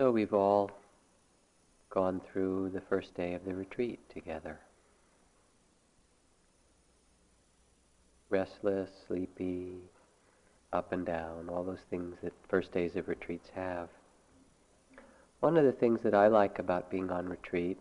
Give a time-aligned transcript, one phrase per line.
[0.00, 0.70] So we've all
[1.90, 4.58] gone through the first day of the retreat together.
[8.30, 9.74] Restless, sleepy,
[10.72, 13.90] up and down, all those things that first days of retreats have.
[15.40, 17.78] One of the things that I like about being on retreat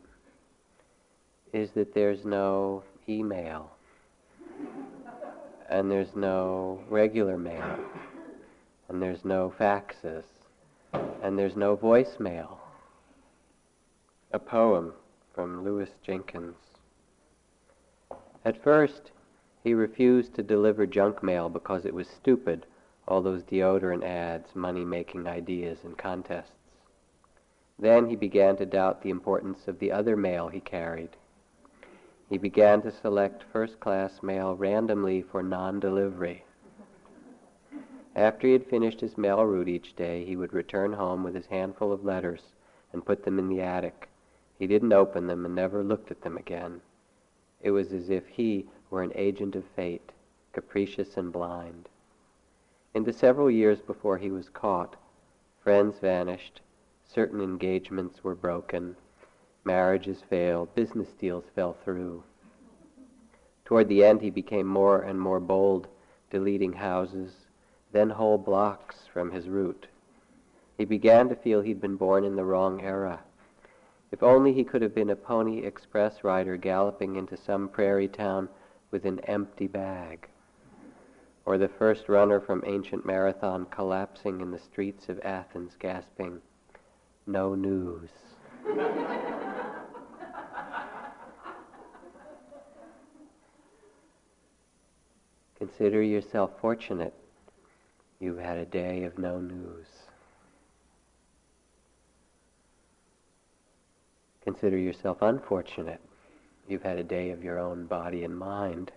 [1.54, 3.72] is that there's no email
[5.70, 7.80] and there's no regular mail
[8.90, 10.26] and there's no faxes
[10.94, 12.58] and there's no voicemail.
[14.32, 14.94] A poem
[15.34, 16.56] from Louis Jenkins.
[18.46, 19.12] At first,
[19.64, 22.66] he refused to deliver junk mail because it was stupid,
[23.08, 26.52] all those deodorant ads, money making ideas, and contests.
[27.78, 31.16] Then he began to doubt the importance of the other mail he carried.
[32.30, 36.46] He began to select first class mail randomly for non delivery.
[38.16, 41.46] After he had finished his mail route each day, he would return home with his
[41.46, 42.54] handful of letters
[42.92, 44.10] and put them in the attic.
[44.58, 46.82] He didn't open them and never looked at them again.
[47.62, 50.12] It was as if he were an agent of fate,
[50.54, 51.88] capricious and blind.
[52.96, 54.96] In the several years before he was caught,
[55.60, 56.62] friends vanished,
[57.04, 58.96] certain engagements were broken,
[59.64, 62.24] marriages failed, business deals fell through.
[63.66, 65.88] Toward the end, he became more and more bold,
[66.32, 67.46] deleting houses,
[67.92, 69.88] then whole blocks from his route.
[70.78, 73.20] He began to feel he'd been born in the wrong era.
[74.12, 78.50] If only he could have been a pony express rider galloping into some prairie town
[78.92, 80.28] with an empty bag,
[81.46, 86.42] or the first runner from ancient marathon collapsing in the streets of Athens gasping,
[87.28, 88.10] no news.
[95.60, 97.14] Consider yourself fortunate
[98.20, 99.88] you've had a day of no news.
[104.44, 106.02] Consider yourself unfortunate
[106.70, 108.92] you've had a day of your own body and mind.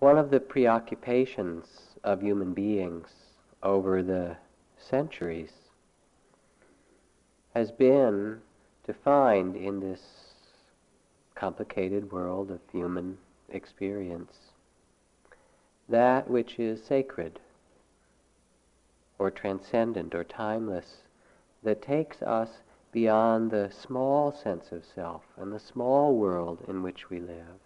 [0.00, 1.66] One of the preoccupations
[2.04, 3.08] of human beings
[3.62, 4.36] over the
[4.78, 5.52] centuries
[7.54, 8.40] has been
[8.84, 10.00] to find in this
[11.34, 13.18] complicated world of human
[13.50, 14.47] experience
[15.88, 17.40] that which is sacred
[19.18, 21.02] or transcendent or timeless
[21.62, 22.58] that takes us
[22.92, 27.60] beyond the small sense of self and the small world in which we live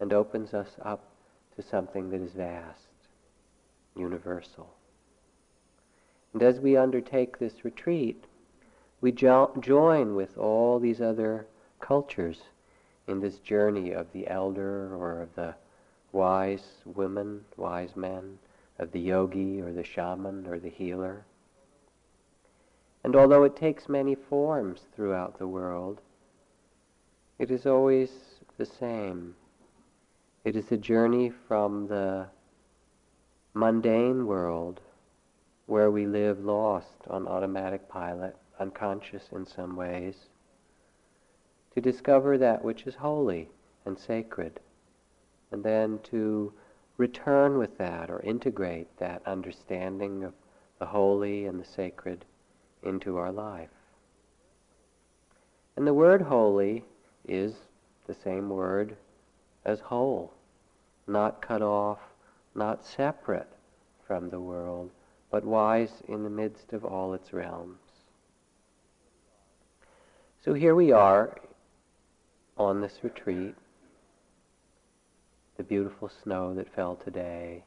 [0.00, 1.04] and opens us up
[1.54, 2.88] to something that is vast,
[3.94, 4.70] universal.
[6.32, 8.24] And as we undertake this retreat,
[9.00, 11.46] we jo- join with all these other
[11.80, 12.42] cultures
[13.06, 15.54] in this journey of the elder or of the
[16.12, 18.38] wise women, wise men,
[18.78, 21.24] of the yogi or the shaman or the healer.
[23.04, 26.00] And although it takes many forms throughout the world,
[27.38, 28.10] it is always
[28.58, 29.34] the same.
[30.44, 32.26] It is a journey from the
[33.54, 34.80] mundane world
[35.66, 40.16] where we live lost on automatic pilot, unconscious in some ways,
[41.74, 43.48] to discover that which is holy
[43.84, 44.60] and sacred,
[45.52, 46.52] and then to
[46.96, 50.34] return with that or integrate that understanding of
[50.78, 52.24] the holy and the sacred
[52.82, 53.70] into our life.
[55.76, 56.84] And the word holy
[57.26, 57.54] is
[58.06, 58.96] the same word
[59.64, 60.32] as whole,
[61.06, 62.00] not cut off,
[62.54, 63.48] not separate
[64.06, 64.90] from the world,
[65.30, 67.78] but wise in the midst of all its realms.
[70.44, 71.36] So here we are
[72.56, 73.54] on this retreat,
[75.60, 77.62] the beautiful snow that fell today,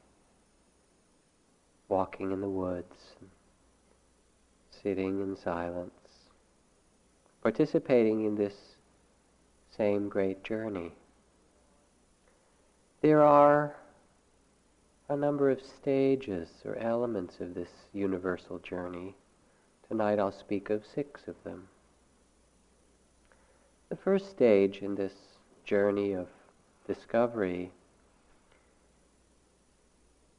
[1.89, 3.13] walking in the woods,
[4.71, 5.91] sitting in silence,
[7.43, 8.55] participating in this
[9.77, 10.91] same great journey.
[13.03, 13.75] There are
[15.07, 19.13] a number of stages or elements of this universal journey.
[19.87, 21.67] Tonight I'll speak of six of them.
[23.89, 25.13] The first stage in this
[25.63, 26.28] journey of
[26.87, 27.72] discovery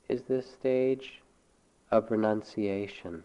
[0.08, 1.22] is this stage
[1.90, 3.24] of renunciation.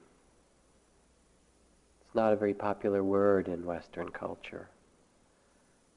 [2.01, 4.69] It's not a very popular word in Western culture.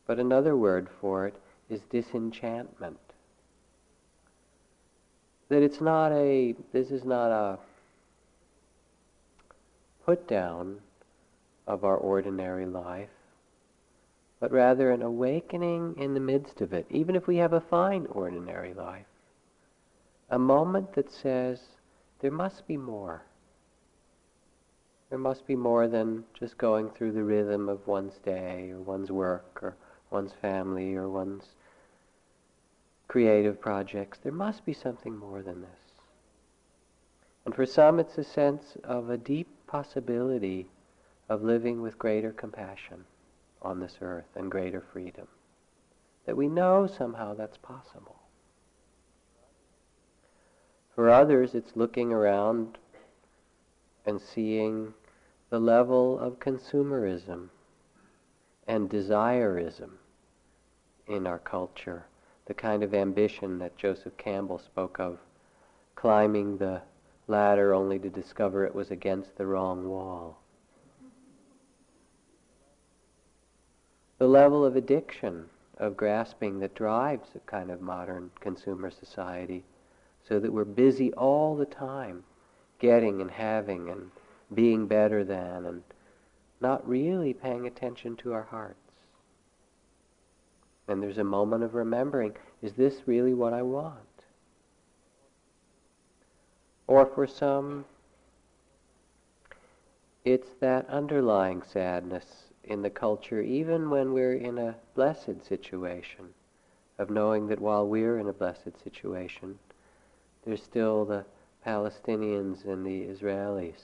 [0.06, 1.34] But another word for it
[1.68, 2.98] is disenchantment
[5.52, 7.58] that it's not a, this is not a
[10.06, 10.78] put down
[11.66, 13.10] of our ordinary life,
[14.40, 18.06] but rather an awakening in the midst of it, even if we have a fine
[18.06, 19.11] ordinary life.
[20.32, 21.60] A moment that says,
[22.20, 23.20] there must be more.
[25.10, 29.12] There must be more than just going through the rhythm of one's day or one's
[29.12, 29.76] work or
[30.10, 31.50] one's family or one's
[33.08, 34.20] creative projects.
[34.22, 35.92] There must be something more than this.
[37.44, 40.70] And for some, it's a sense of a deep possibility
[41.28, 43.04] of living with greater compassion
[43.60, 45.28] on this earth and greater freedom.
[46.24, 48.21] That we know somehow that's possible.
[51.02, 52.78] For others, it's looking around
[54.06, 54.94] and seeing
[55.50, 57.48] the level of consumerism
[58.68, 59.98] and desireism
[61.08, 62.06] in our culture,
[62.46, 65.18] the kind of ambition that Joseph Campbell spoke of,
[65.96, 66.82] climbing the
[67.26, 70.38] ladder only to discover it was against the wrong wall.
[74.18, 79.64] The level of addiction, of grasping that drives a kind of modern consumer society,
[80.28, 82.24] so that we're busy all the time
[82.78, 84.10] getting and having and
[84.52, 85.82] being better than and
[86.60, 88.76] not really paying attention to our hearts.
[90.88, 93.98] And there's a moment of remembering, is this really what I want?
[96.86, 97.84] Or for some,
[100.24, 102.24] it's that underlying sadness
[102.64, 106.34] in the culture, even when we're in a blessed situation,
[106.98, 109.58] of knowing that while we're in a blessed situation,
[110.44, 111.24] there's still the
[111.64, 113.80] Palestinians and the Israelis,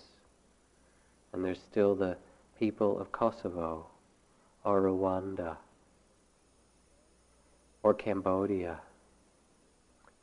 [1.33, 2.17] and there's still the
[2.59, 3.87] people of Kosovo,
[4.65, 5.57] or Rwanda,
[7.83, 8.81] or Cambodia.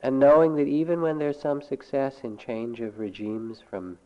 [0.02, 3.98] And knowing that even when there's some success in change of regimes from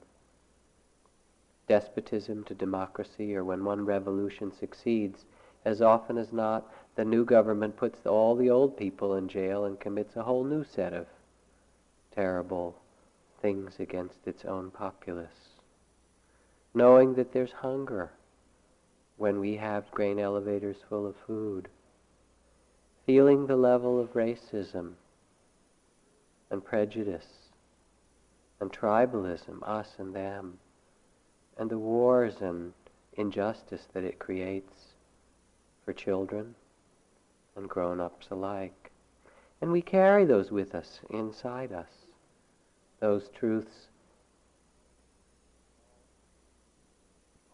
[1.66, 5.24] despotism to democracy, or when one revolution succeeds,
[5.64, 9.80] as often as not, the new government puts all the old people in jail and
[9.80, 11.06] commits a whole new set of
[12.14, 12.76] terrible
[13.40, 15.58] things against its own populace.
[16.74, 18.10] Knowing that there's hunger
[19.16, 21.68] when we have grain elevators full of food.
[23.04, 24.92] Feeling the level of racism
[26.50, 27.26] and prejudice
[28.60, 30.58] and tribalism, us and them,
[31.58, 32.72] and the wars and
[33.14, 34.94] injustice that it creates
[35.84, 36.54] for children
[37.56, 38.79] and grown-ups alike.
[39.60, 41.90] And we carry those with us inside us
[43.00, 43.88] those truths.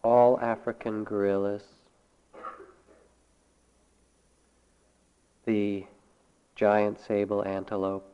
[0.03, 1.63] All African gorillas,
[5.45, 5.85] the
[6.55, 8.09] giant sable antelope,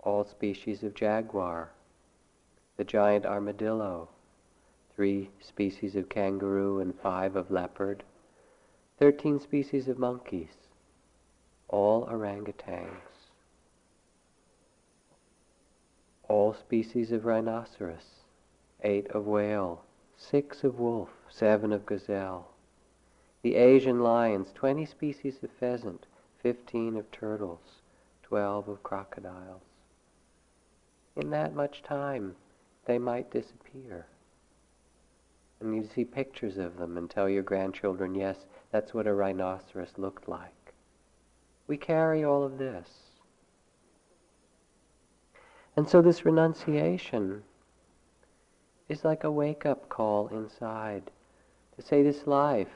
[0.00, 1.70] all species of jaguar,
[2.76, 4.08] the giant armadillo,
[4.94, 8.02] three species of kangaroo and five of leopard,
[8.98, 10.68] thirteen species of monkeys,
[11.68, 13.11] all orangutans
[16.32, 18.24] all species of rhinoceros,
[18.82, 19.84] eight of whale,
[20.16, 22.48] six of wolf, seven of gazelle,
[23.42, 26.06] the Asian lions, twenty species of pheasant,
[26.42, 27.82] fifteen of turtles,
[28.22, 29.60] twelve of crocodiles.
[31.16, 32.34] In that much time,
[32.86, 34.06] they might disappear.
[35.60, 39.92] And you see pictures of them and tell your grandchildren, yes, that's what a rhinoceros
[39.98, 40.72] looked like.
[41.66, 42.88] We carry all of this.
[45.76, 47.42] And so this renunciation
[48.88, 51.10] is like a wake up call inside
[51.76, 52.68] to say this life,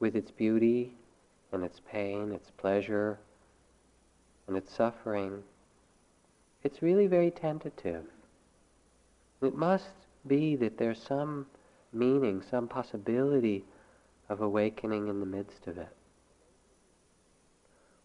[0.00, 0.94] with its beauty
[1.52, 3.18] and its pain, its pleasure
[4.48, 5.44] and its suffering,
[6.64, 8.04] it's really very tentative.
[9.40, 9.90] It must
[10.26, 11.46] be that there's some
[11.92, 13.64] meaning, some possibility
[14.28, 15.94] of awakening in the midst of it.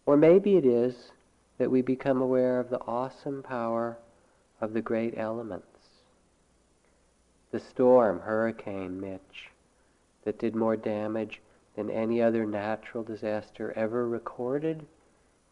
[0.06, 1.10] Or maybe it is
[1.58, 3.98] that we become aware of the awesome power
[4.60, 5.66] of the great elements.
[7.50, 9.50] The storm, Hurricane Mitch,
[10.24, 11.40] that did more damage
[11.76, 14.86] than any other natural disaster ever recorded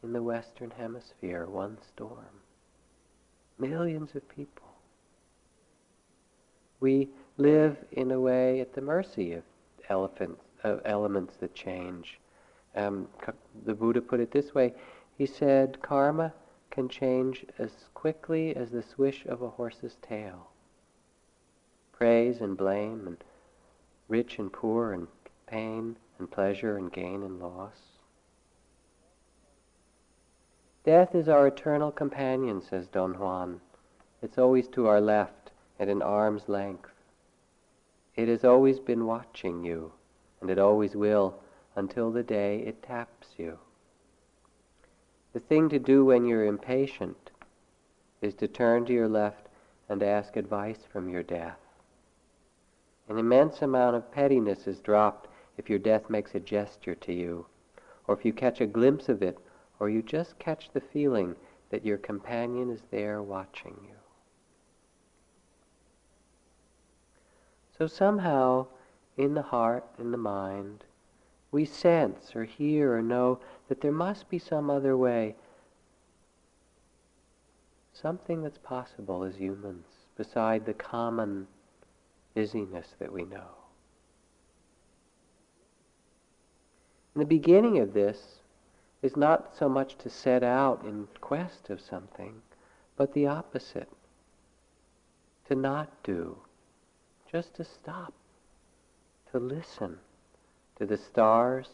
[0.03, 2.43] in the Western Hemisphere, one storm.
[3.59, 4.67] Millions of people.
[6.81, 7.09] We
[7.39, 9.43] live in a way at the mercy of
[9.89, 12.19] elephants, of elements that change.
[12.75, 13.09] Um,
[13.65, 14.75] the Buddha put it this way
[15.17, 16.33] he said, karma
[16.71, 20.49] can change as quickly as the swish of a horse's tail.
[21.93, 23.17] Praise and blame, and
[24.09, 25.09] rich and poor, and
[25.47, 27.79] pain and pleasure, and gain and loss.
[30.85, 33.61] Death is our eternal companion, says Don Juan.
[34.23, 36.91] It's always to our left, at an arm's length.
[38.15, 39.93] It has always been watching you,
[40.41, 41.41] and it always will
[41.75, 43.59] until the day it taps you.
[45.37, 47.31] The thing to do when you're impatient
[48.23, 49.51] is to turn to your left
[49.87, 51.59] and ask advice from your death.
[53.07, 55.29] An immense amount of pettiness is dropped
[55.59, 57.45] if your death makes a gesture to you,
[58.07, 59.37] or if you catch a glimpse of it,
[59.79, 61.37] or you just catch the feeling
[61.69, 63.97] that your companion is there watching you.
[67.77, 68.69] So somehow,
[69.19, 70.85] in the heart, in the mind,
[71.53, 73.39] we sense or hear or know
[73.69, 75.35] that there must be some other way,
[77.93, 81.47] something that's possible as humans, beside the common
[82.35, 83.51] busyness that we know.
[87.15, 88.41] And the beginning of this
[89.03, 92.43] is not so much to set out in quest of something,
[92.97, 93.89] but the opposite.
[95.49, 96.37] To not do,
[97.31, 98.13] just to stop,
[99.31, 99.99] to listen
[100.79, 101.69] to the stars,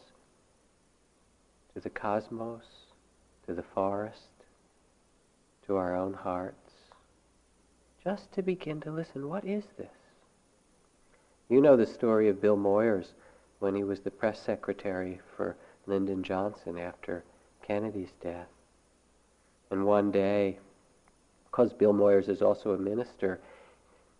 [1.75, 2.65] to the cosmos,
[3.47, 4.29] to the forest,
[5.67, 6.73] to our own hearts,
[8.03, 9.29] just to begin to listen.
[9.29, 9.87] What is this?
[11.49, 13.09] You know the story of Bill Moyers
[13.59, 17.25] when he was the press secretary for Lyndon Johnson after
[17.67, 18.49] Kennedy's death.
[19.71, 20.59] And one day,
[21.51, 23.41] because Bill Moyers is also a minister,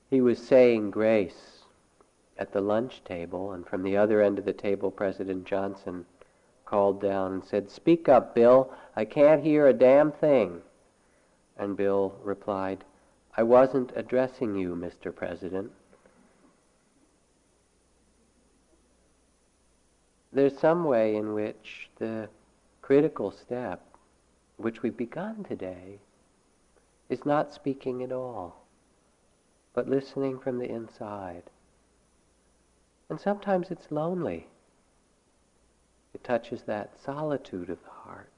[0.09, 1.65] he was saying grace
[2.39, 6.07] at the lunch table, and from the other end of the table, President Johnson
[6.73, 8.73] called down and said, Speak up, Bill.
[8.97, 10.63] I can't hear a damn thing.
[11.57, 12.83] And Bill replied,
[13.37, 15.15] I wasn't addressing you, Mr.
[15.15, 15.71] President.
[20.33, 22.29] There's some way in which the
[22.81, 23.85] critical step,
[24.57, 25.99] which we've begun today,
[27.11, 28.63] is not speaking at all
[29.75, 31.45] but listening from the inside.
[33.09, 34.49] And sometimes it's lonely.
[36.15, 38.31] It touches that solitude of the heart.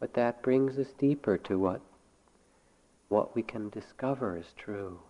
[0.00, 1.80] But that brings us deeper to what,
[3.08, 5.00] what we can discover is true.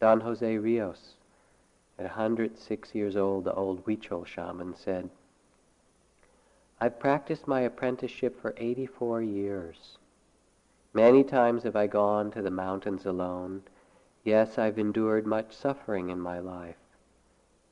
[0.00, 1.14] Don Jose Rios,
[1.98, 5.08] at 106 years old, the old Huichol shaman, said,
[6.80, 9.98] I've practiced my apprenticeship for 84 years.
[10.92, 13.62] Many times have I gone to the mountains alone.
[14.24, 16.81] Yes, I've endured much suffering in my life.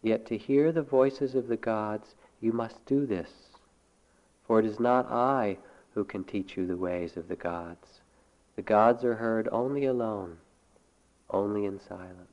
[0.03, 3.31] Yet to hear the voices of the gods, you must do this.
[4.47, 5.59] For it is not I
[5.95, 8.01] who can teach you the ways of the gods.
[8.57, 10.39] The gods are heard only alone,
[11.29, 12.31] only in silence.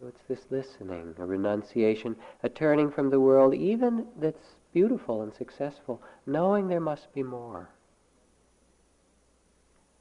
[0.00, 5.32] So it's this listening, a renunciation, a turning from the world, even that's beautiful and
[5.32, 7.70] successful, knowing there must be more.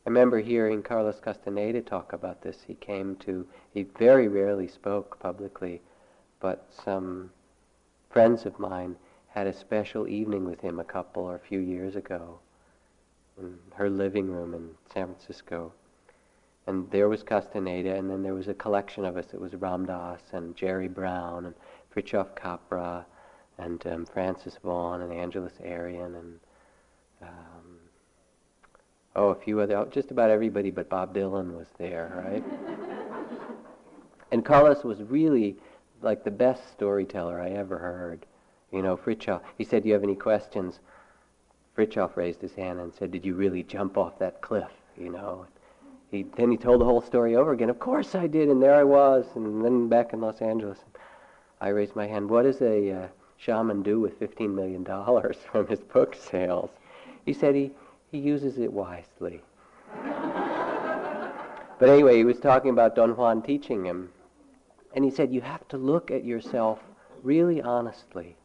[0.05, 2.63] I remember hearing Carlos Castaneda talk about this.
[2.67, 5.81] He came to, he very rarely spoke publicly,
[6.41, 7.31] but some
[8.09, 8.97] friends of mine
[9.29, 12.39] had a special evening with him a couple or a few years ago
[13.37, 15.71] in her living room in San Francisco.
[16.67, 19.33] And there was Castaneda, and then there was a collection of us.
[19.33, 21.55] It was Ram Dass and Jerry Brown and
[21.93, 23.05] Fritjof Capra
[23.57, 26.39] and um, Frances Vaughan and Angeles Arrien and
[27.21, 27.52] um,
[29.15, 32.43] oh, a few other, just about everybody but Bob Dylan was there, right?
[34.31, 35.57] and Carlos was really
[36.01, 38.25] like the best storyteller I ever heard.
[38.71, 40.79] You know, Fritjof, he said, do you have any questions?
[41.77, 44.71] Fritjof raised his hand and said, did you really jump off that cliff?
[44.97, 45.47] You know,
[46.11, 47.69] he, then he told the whole story over again.
[47.69, 50.79] Of course I did, and there I was, and then back in Los Angeles.
[51.59, 52.29] I raised my hand.
[52.29, 54.85] What does a uh, shaman do with $15 million
[55.51, 56.69] from his book sales?
[57.25, 57.71] He said he,
[58.13, 59.41] he uses it wisely.
[61.79, 64.11] but anyway, he was talking about Don Juan teaching him.
[64.95, 66.79] And he said, You have to look at yourself
[67.23, 68.37] really honestly.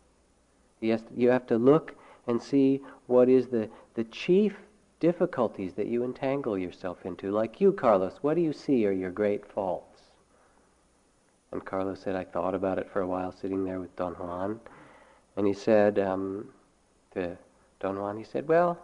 [0.81, 1.95] You you have to look
[2.27, 4.57] and see what is the, the chief
[5.01, 7.31] difficulties that you entangle yourself into.
[7.31, 10.03] Like you, Carlos, what do you see are your great faults?
[11.53, 14.61] And Carlos said, I thought about it for a while sitting there with Don Juan.
[15.37, 16.49] And he said um,
[17.13, 17.37] to
[17.81, 18.79] Don Juan, he said, Well,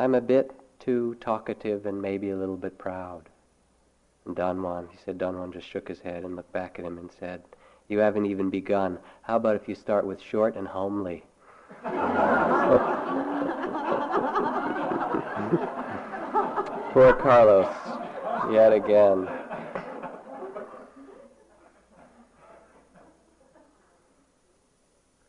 [0.00, 3.28] I'm a bit too talkative and maybe a little bit proud.
[4.24, 6.86] And Don Juan, he said, Don Juan just shook his head and looked back at
[6.86, 7.42] him and said,
[7.86, 8.98] You haven't even begun.
[9.20, 11.22] How about if you start with short and homely?
[16.94, 17.68] Poor Carlos,
[18.50, 19.28] yet again.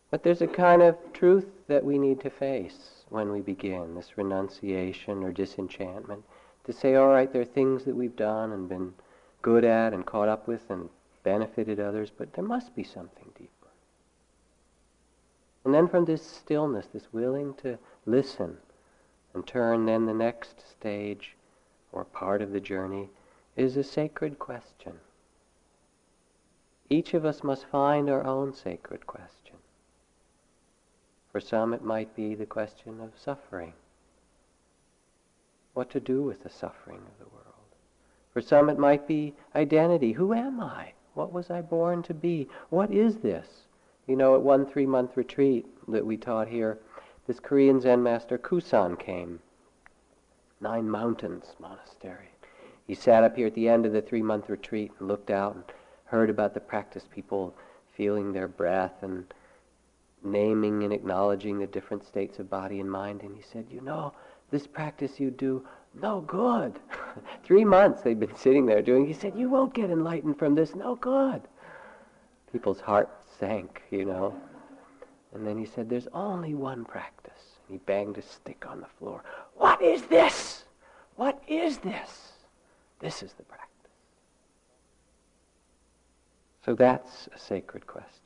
[0.09, 4.17] But there's a kind of truth that we need to face when we begin this
[4.17, 6.23] renunciation or disenchantment.
[6.65, 8.93] To say, all right, there are things that we've done and been
[9.41, 10.89] good at and caught up with and
[11.23, 13.51] benefited others, but there must be something deeper.
[15.63, 18.57] And then from this stillness, this willing to listen
[19.33, 21.35] And turn then the next stage
[21.91, 23.09] or part of the journey
[23.55, 24.93] is a sacred question.
[26.89, 29.40] Each of us must find our own sacred question.
[31.31, 33.73] For some, it might be the question of suffering.
[35.73, 37.45] What to do with the suffering of the world.
[38.33, 40.11] For some, it might be identity.
[40.13, 40.93] Who am I?
[41.13, 42.49] What was I born to be?
[42.69, 43.67] What is this?
[44.07, 46.79] You know, at one three month retreat that we taught here,
[47.27, 49.39] this Korean Zen master Kusan came.
[50.59, 52.31] Nine Mountains Monastery.
[52.85, 55.55] He sat up here at the end of the three month retreat and looked out
[55.55, 55.63] and
[56.05, 57.55] heard about the practice people
[57.95, 59.33] feeling their breath and
[60.23, 63.21] naming and acknowledging the different states of body and mind.
[63.21, 64.13] And he said, You know,
[64.51, 65.65] this practice you do,
[66.01, 66.79] no good.
[67.43, 69.05] Three months they'd been sitting there doing.
[69.05, 71.41] He said, You won't get enlightened from this, no good.
[72.51, 74.35] People's hearts sank, you know.
[75.33, 77.57] And then he said, There's only one practice.
[77.67, 79.23] And he banged his stick on the floor.
[79.55, 80.65] What is this?
[81.15, 82.33] What is this?
[82.99, 83.67] This is the practice.
[86.65, 88.20] So that's a sacred question.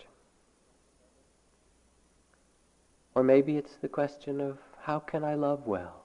[3.15, 6.03] Or maybe it's the question of how can I love well?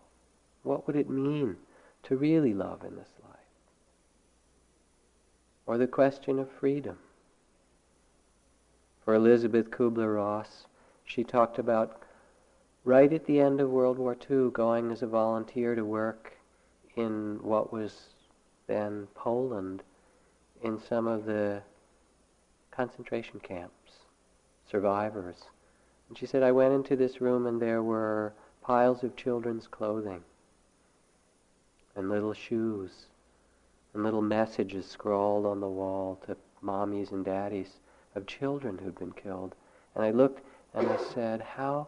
[0.63, 1.57] What would it mean
[2.05, 3.37] to really love in this life?
[5.67, 6.99] Or the question of freedom.
[9.05, 10.67] For Elisabeth Kubler-Ross,
[11.05, 12.03] she talked about
[12.85, 16.39] right at the end of World War II going as a volunteer to work
[16.95, 18.11] in what was
[18.67, 19.83] then Poland
[20.63, 21.63] in some of the
[22.71, 24.05] concentration camps,
[24.71, 25.45] survivors.
[26.11, 30.25] And she said, I went into this room and there were piles of children's clothing
[31.95, 33.07] and little shoes
[33.95, 37.79] and little messages scrawled on the wall to mommies and daddies
[38.17, 39.55] of children who'd been killed.
[39.95, 41.87] And I looked and I said, How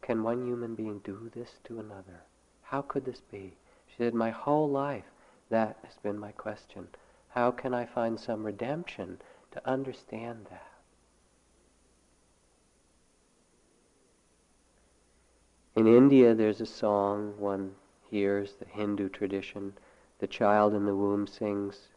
[0.00, 2.22] can one human being do this to another?
[2.62, 3.52] How could this be?
[3.88, 5.04] She said, My whole life,
[5.50, 6.88] that has been my question.
[7.28, 10.69] How can I find some redemption to understand that?
[15.80, 17.74] In India, there's a song one
[18.10, 19.72] hears, the Hindu tradition.
[20.18, 21.88] The child in the womb sings,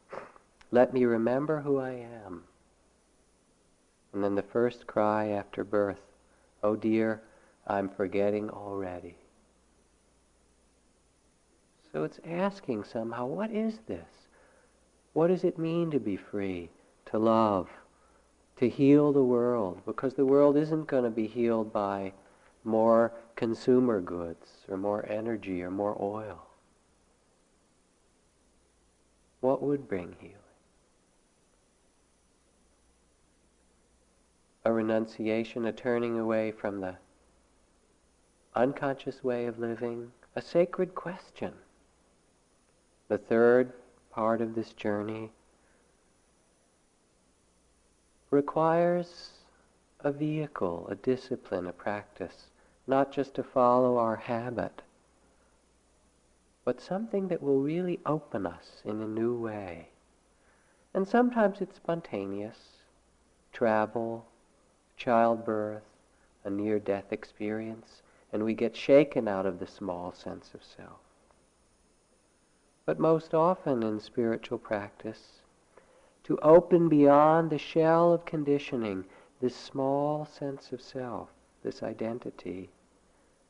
[0.72, 2.46] Let me remember who I am.
[4.14, 6.00] And then the first cry after birth,
[6.64, 7.24] Oh dear,
[7.68, 9.18] I'm forgetting already.
[11.92, 14.30] So it's asking somehow, what is this?
[15.12, 16.70] What does it mean to be free,
[17.08, 17.68] to love,
[18.56, 19.82] to heal the world?
[19.86, 22.14] Because the world isn't going to be healed by
[22.64, 26.48] more consumer goods or more energy or more oil.
[29.42, 30.38] What would bring healing?
[34.66, 36.96] a renunciation, a turning away from the
[38.56, 41.54] unconscious way of living, a sacred question.
[43.10, 43.74] The third
[44.10, 45.32] part of this journey
[48.30, 49.32] requires
[50.00, 52.48] a vehicle, a discipline, a practice,
[52.86, 54.82] not just to follow our habit,
[56.66, 59.90] but something that will really open us in a new way.
[60.94, 62.84] And sometimes it's spontaneous,
[63.52, 64.26] travel,
[64.98, 65.84] childbirth,
[66.44, 71.00] a near death experience, and we get shaken out of the small sense of self.
[72.86, 75.42] But most often in spiritual practice,
[76.24, 79.06] to open beyond the shell of conditioning
[79.42, 81.30] this small sense of self,
[81.64, 82.70] this identity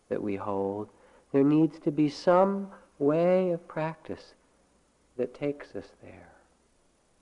[0.09, 0.89] that we hold,
[1.31, 4.35] there needs to be some way of practice
[5.17, 6.33] that takes us there.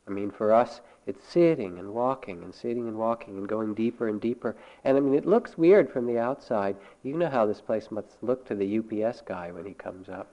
[0.08, 4.08] I mean, for us, it's sitting and walking and sitting and walking and going deeper
[4.08, 4.56] and deeper.
[4.84, 6.76] And I mean, it looks weird from the outside.
[7.04, 10.28] You know how this place must look to the UPS guy when he comes up.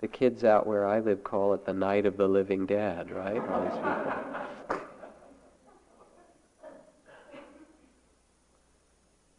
[0.00, 3.42] The kids out where I live call it the night of the living dead, right?
[3.48, 4.28] All these people.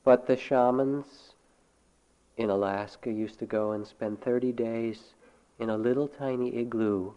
[0.09, 1.35] But the shamans
[2.35, 5.13] in Alaska used to go and spend 30 days
[5.59, 7.11] in a little tiny igloo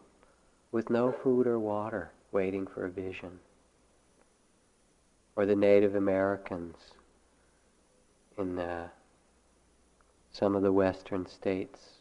[0.72, 3.40] with no food or water, waiting for a vision.
[5.36, 6.76] Or the Native Americans
[8.36, 8.90] in the,
[10.30, 11.92] some of the western states.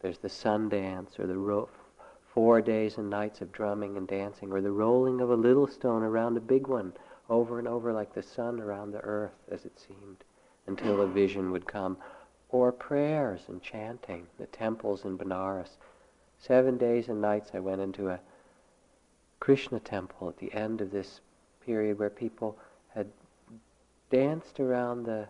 [0.00, 1.70] There's the sun dance or the ro-
[2.34, 6.02] four days and nights of drumming and dancing or the rolling of a little stone
[6.02, 6.94] around a big one
[7.30, 10.24] over and over like the sun around the earth as it seemed
[10.66, 11.96] until a vision would come.
[12.48, 15.76] Or prayers and chanting, the temples in Benares
[16.42, 18.18] Seven days and nights I went into a
[19.38, 21.20] Krishna temple at the end of this
[21.64, 23.06] period where people had
[24.10, 25.28] danced around the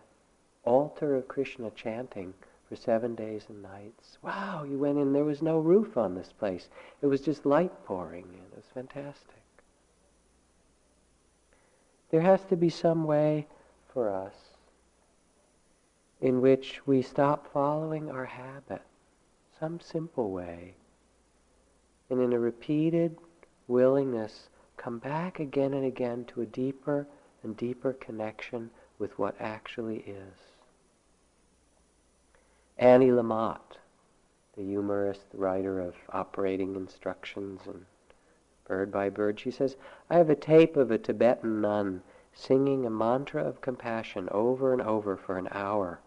[0.64, 2.32] altar of Krishna chanting
[2.66, 4.16] for seven days and nights.
[4.22, 6.70] Wow, you went in, there was no roof on this place.
[7.02, 8.40] It was just light pouring in.
[8.52, 9.42] It was fantastic.
[12.10, 13.46] There has to be some way
[13.92, 14.34] for us
[16.22, 18.82] in which we stop following our habit,
[19.58, 20.72] some simple way,
[22.08, 23.18] and in a repeated
[23.66, 27.08] willingness come back again and again to a deeper
[27.42, 30.38] and deeper connection with what actually is.
[32.78, 33.78] Annie Lamott,
[34.56, 37.84] the humorist, the writer of operating instructions and
[38.64, 39.76] bird by bird, she says,
[40.08, 44.80] I have a tape of a Tibetan nun singing a mantra of compassion over and
[44.80, 46.00] over for an hour,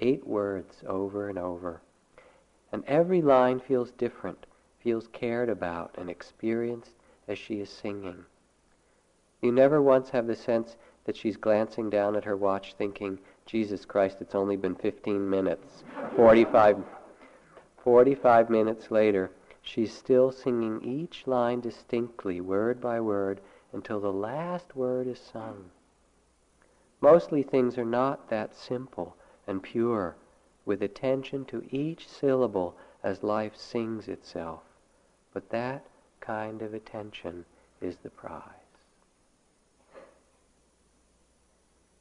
[0.00, 1.80] eight words over and over.
[2.72, 4.46] And every line feels different,
[4.78, 6.92] feels cared about and experienced
[7.28, 8.24] as she is singing.
[9.40, 13.84] You never once have the sense that she's glancing down at her watch thinking, Jesus
[13.84, 15.84] Christ, it's only been 15 minutes.
[16.16, 16.82] 45,
[17.82, 19.30] 45 minutes later,
[19.62, 23.40] she's still singing each line distinctly, word by word,
[23.72, 25.70] until the last word is sung.
[27.00, 29.16] Mostly things are not that simple
[29.50, 30.14] and pure,
[30.64, 34.62] with attention to each syllable as life sings itself.
[35.34, 35.84] But that
[36.20, 37.44] kind of attention
[37.80, 38.44] is the prize.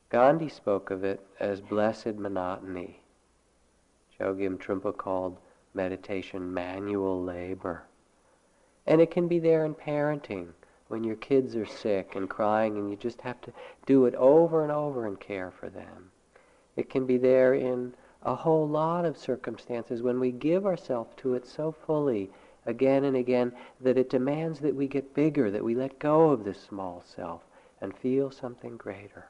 [0.09, 3.01] Gandhi spoke of it as blessed monotony.
[4.19, 5.37] Chogyam Trungpa called
[5.73, 7.83] meditation manual labor.
[8.85, 10.49] And it can be there in parenting
[10.87, 13.53] when your kids are sick and crying and you just have to
[13.87, 16.11] do it over and over and care for them.
[16.79, 21.33] It can be there in a whole lot of circumstances when we give ourselves to
[21.33, 22.31] it so fully
[22.65, 26.45] again and again that it demands that we get bigger, that we let go of
[26.45, 27.41] this small self
[27.81, 29.27] and feel something greater.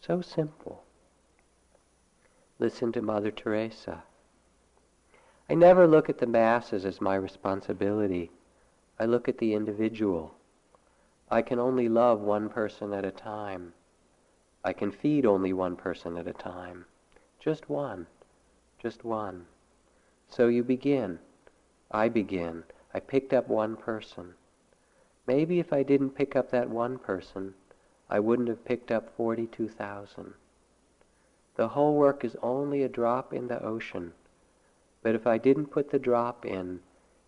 [0.00, 0.82] So simple.
[2.58, 4.02] Listen to Mother Teresa.
[5.48, 8.32] I never look at the masses as my responsibility.
[8.98, 10.34] I look at the individual.
[11.30, 13.74] I can only love one person at a time.
[14.66, 16.86] I can feed only one person at a time.
[17.38, 18.08] Just one.
[18.80, 19.46] Just one.
[20.28, 21.20] So you begin.
[21.92, 22.64] I begin.
[22.92, 24.34] I picked up one person.
[25.24, 27.54] Maybe if I didn't pick up that one person,
[28.10, 30.34] I wouldn't have picked up 42,000.
[31.54, 34.14] The whole work is only a drop in the ocean.
[35.00, 36.80] But if I didn't put the drop in,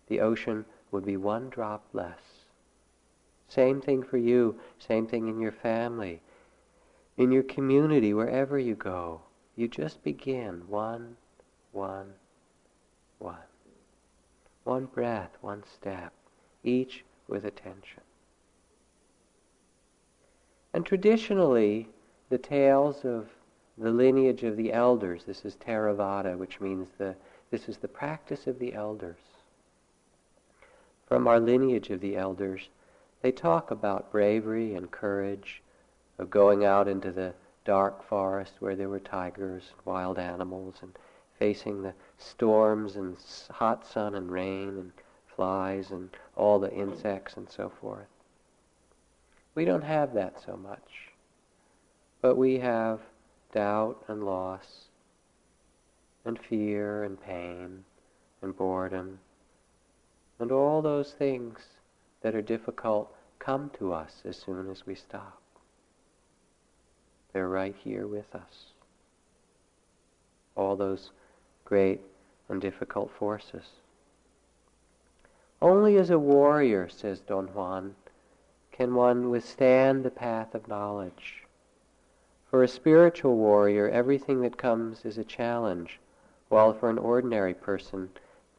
[0.07, 2.49] the ocean would be one drop less.
[3.47, 6.21] Same thing for you, same thing in your family,
[7.19, 9.21] in your community, wherever you go.
[9.55, 11.17] You just begin one,
[11.71, 12.13] one,
[13.19, 13.37] one.
[14.63, 16.11] One breath, one step,
[16.63, 18.01] each with attention.
[20.73, 21.89] And traditionally,
[22.29, 23.29] the tales of
[23.77, 27.15] the lineage of the elders, this is Theravada, which means the,
[27.51, 29.17] this is the practice of the elders
[31.09, 32.69] from our lineage of the elders,
[33.21, 35.63] they talk about bravery and courage,
[36.19, 37.33] of going out into the
[37.65, 40.97] dark forest where there were tigers, and wild animals, and
[41.39, 43.17] facing the storms and
[43.49, 44.91] hot sun and rain and
[45.35, 48.07] flies and all the insects and so forth.
[49.55, 51.13] We don't have that so much,
[52.21, 52.99] but we have
[53.53, 54.89] doubt and loss
[56.25, 57.85] and fear and pain
[58.41, 59.19] and boredom
[60.39, 61.59] and all those things
[62.21, 65.41] that are difficult come to us as soon as we stop.
[67.39, 68.73] They're right here with us.
[70.57, 71.11] All those
[71.63, 72.01] great
[72.49, 73.63] and difficult forces.
[75.61, 77.95] Only as a warrior, says Don Juan,
[78.73, 81.45] can one withstand the path of knowledge.
[82.49, 86.01] For a spiritual warrior, everything that comes is a challenge,
[86.49, 88.09] while for an ordinary person,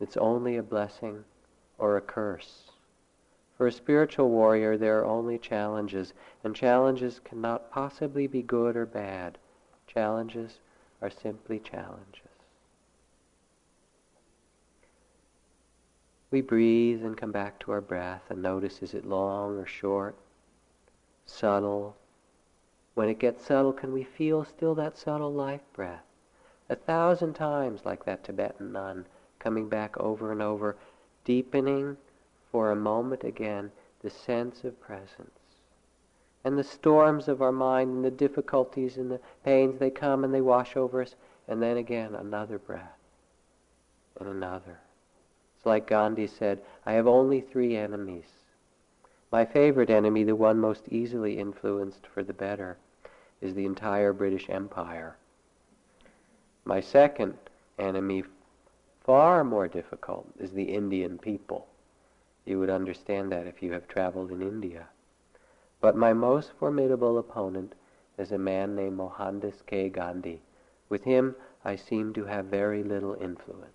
[0.00, 1.26] it's only a blessing
[1.76, 2.69] or a curse.
[3.60, 8.86] For a spiritual warrior, there are only challenges, and challenges cannot possibly be good or
[8.86, 9.36] bad.
[9.86, 10.60] Challenges
[11.02, 12.30] are simply challenges.
[16.30, 20.14] We breathe and come back to our breath and notice is it long or short,
[21.26, 21.98] subtle.
[22.94, 26.06] When it gets subtle, can we feel still that subtle life breath?
[26.70, 29.04] A thousand times, like that Tibetan nun,
[29.38, 30.78] coming back over and over
[31.26, 31.98] deepening
[32.50, 33.70] for a moment again
[34.02, 35.30] the sense of presence.
[36.44, 40.32] And the storms of our mind and the difficulties and the pains, they come and
[40.32, 41.14] they wash over us,
[41.46, 42.98] and then again another breath
[44.18, 44.78] and another.
[45.56, 48.24] It's like Gandhi said, I have only three enemies.
[49.30, 52.78] My favorite enemy, the one most easily influenced for the better,
[53.40, 55.16] is the entire British Empire.
[56.64, 57.36] My second
[57.78, 58.24] enemy,
[59.04, 61.66] far more difficult, is the Indian people.
[62.44, 64.88] You would understand that if you have traveled in India.
[65.80, 67.74] But my most formidable opponent
[68.18, 69.88] is a man named Mohandas K.
[69.88, 70.42] Gandhi.
[70.88, 73.74] With him, I seem to have very little influence.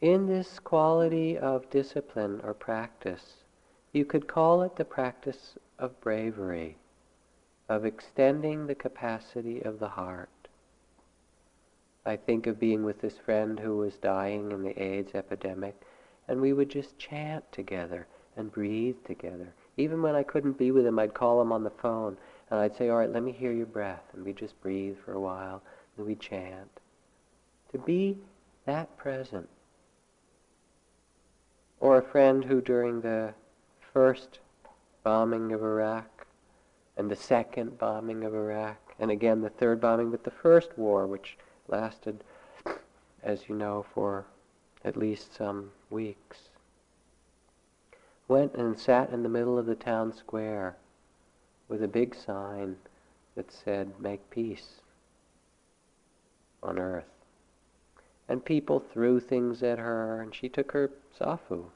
[0.00, 3.44] In this quality of discipline or practice,
[3.92, 6.76] you could call it the practice of bravery,
[7.68, 10.28] of extending the capacity of the heart.
[12.06, 15.80] I think of being with this friend who was dying in the AIDS epidemic,
[16.28, 19.52] and we would just chant together and breathe together.
[19.76, 22.16] Even when I couldn't be with him, I'd call him on the phone
[22.50, 24.04] and I'd say, All right, let me hear your breath.
[24.12, 25.62] And we'd just breathe for a while
[25.96, 26.80] and we'd chant.
[27.72, 28.18] To be
[28.66, 29.48] that present.
[31.80, 33.34] Or a friend who, during the
[33.92, 34.38] first
[35.02, 36.26] bombing of Iraq
[36.96, 41.06] and the second bombing of Iraq, and again the third bombing, but the first war,
[41.06, 41.36] which
[41.68, 42.22] lasted,
[43.22, 44.26] as you know, for
[44.84, 46.48] at least some weeks,
[48.28, 50.76] went and sat in the middle of the town square
[51.68, 52.76] with a big sign
[53.34, 54.80] that said, Make peace
[56.62, 57.04] on earth.
[58.28, 61.66] And people threw things at her, and she took her zafu.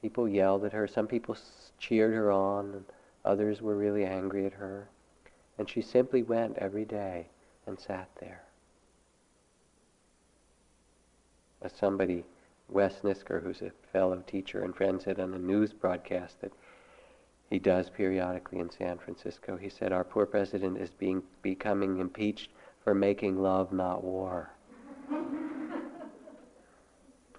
[0.00, 1.36] People yelled at her, some people
[1.78, 2.84] cheered her on, and
[3.24, 4.88] others were really angry at her.
[5.58, 7.26] And she simply went every day
[7.68, 8.42] and sat there.
[11.62, 12.24] As somebody,
[12.68, 16.52] Wes Nisker, who's a fellow teacher and friend, said on a news broadcast that
[17.50, 19.56] he does periodically in San Francisco.
[19.56, 22.50] He said, Our poor president is being becoming impeached
[22.84, 24.50] for making love, not war.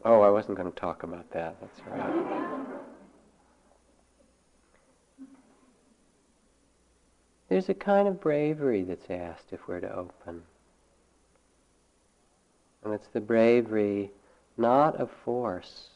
[0.04, 1.56] oh, I wasn't going to talk about that.
[1.62, 2.59] That's right.
[7.50, 10.44] There's a kind of bravery that's asked if we're to open.
[12.84, 14.12] And it's the bravery
[14.56, 15.90] not of force,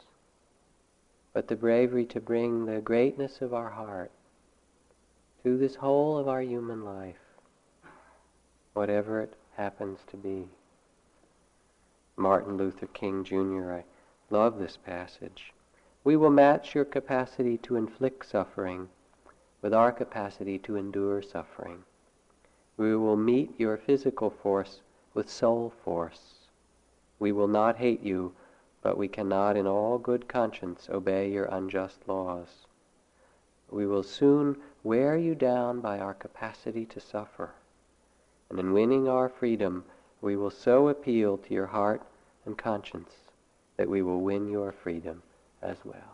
[1.32, 4.10] but the bravery to bring the greatness of our heart
[5.44, 7.20] to this whole of our human life,
[8.72, 10.48] whatever it happens to be.
[12.16, 13.84] Martin Luther King Jr., I
[14.28, 15.52] love this passage.
[16.02, 18.88] We will match your capacity to inflict suffering
[19.64, 21.82] with our capacity to endure suffering.
[22.76, 24.82] We will meet your physical force
[25.14, 26.34] with soul force.
[27.18, 28.34] We will not hate you
[28.82, 32.66] but we cannot in all good conscience obey your unjust laws.
[33.70, 37.54] We will soon wear you down by our capacity to suffer,
[38.50, 39.86] and in winning our freedom,
[40.20, 42.02] we will so appeal to your heart
[42.44, 43.14] and conscience
[43.78, 45.22] that we will win your freedom
[45.62, 46.13] as well.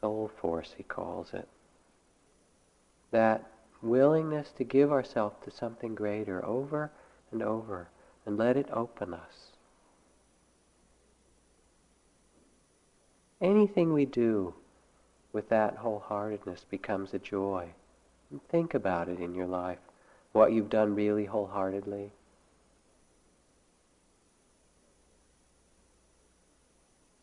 [0.00, 1.48] Soul force, he calls it.
[3.10, 3.50] That
[3.82, 6.90] willingness to give ourselves to something greater over
[7.30, 7.88] and over
[8.26, 9.52] and let it open us.
[13.40, 14.54] Anything we do
[15.32, 17.70] with that wholeheartedness becomes a joy.
[18.30, 19.78] And think about it in your life,
[20.32, 22.12] what you've done really wholeheartedly.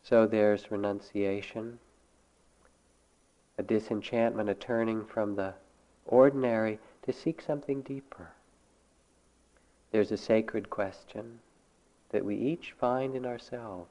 [0.02, 1.78] So there's renunciation,
[3.58, 5.52] a disenchantment, a turning from the
[6.06, 8.30] ordinary to seek something deeper.
[9.90, 11.40] There's a sacred question
[12.10, 13.90] that we each find in ourselves.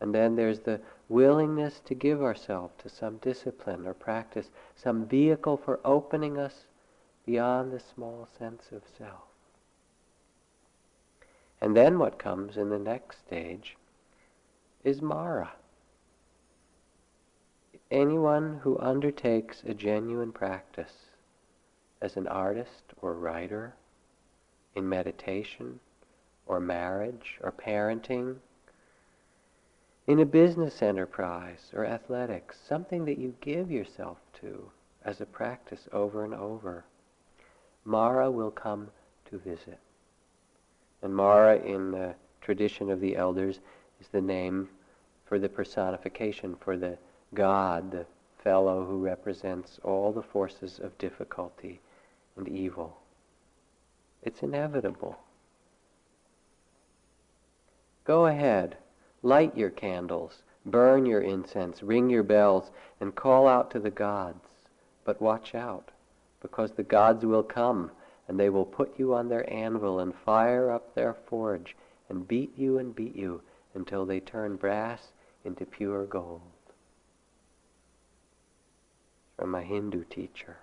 [0.00, 5.56] And then there's the willingness to give ourselves to some discipline or practice, some vehicle
[5.56, 6.66] for opening us
[7.26, 9.24] beyond the small sense of self.
[11.60, 13.76] And then what comes in the next stage
[14.84, 15.52] is Mara.
[17.90, 21.06] Anyone who undertakes a genuine practice
[22.02, 23.74] as an artist or writer,
[24.74, 25.80] in meditation,
[26.46, 28.36] or marriage, or parenting,
[30.06, 34.70] in a business enterprise or athletics, something that you give yourself to
[35.02, 36.84] as a practice over and over,
[37.84, 38.90] Mara will come
[39.30, 39.78] to visit.
[41.02, 43.60] And Mara, in the tradition of the elders,
[43.98, 44.68] is the name
[45.24, 46.98] for the personification, for the
[47.34, 48.06] God, the
[48.42, 51.80] fellow who represents all the forces of difficulty
[52.36, 52.98] and evil.
[54.22, 55.18] It's inevitable.
[58.04, 58.76] Go ahead
[59.22, 64.46] Light your candles, burn your incense, ring your bells, and call out to the gods.
[65.04, 65.90] But watch out,
[66.40, 67.90] because the gods will come,
[68.28, 71.74] and they will put you on their anvil and fire up their forge,
[72.08, 73.42] and beat you and beat you
[73.74, 75.10] until they turn brass
[75.44, 76.42] into pure gold.
[79.38, 80.56] From a Hindu teacher.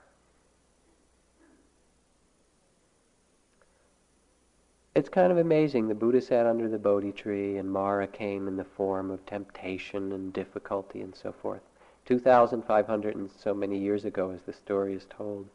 [4.94, 5.88] It's kind of amazing.
[5.88, 10.12] The Buddha sat under the Bodhi tree, and Mara came in the form of temptation
[10.12, 11.62] and difficulty and so forth.
[12.06, 15.48] 2,500 and so many years ago, as the story is told.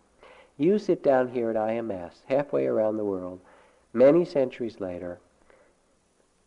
[0.56, 3.40] You sit down here at IMS, halfway around the world,
[3.92, 5.20] many centuries later,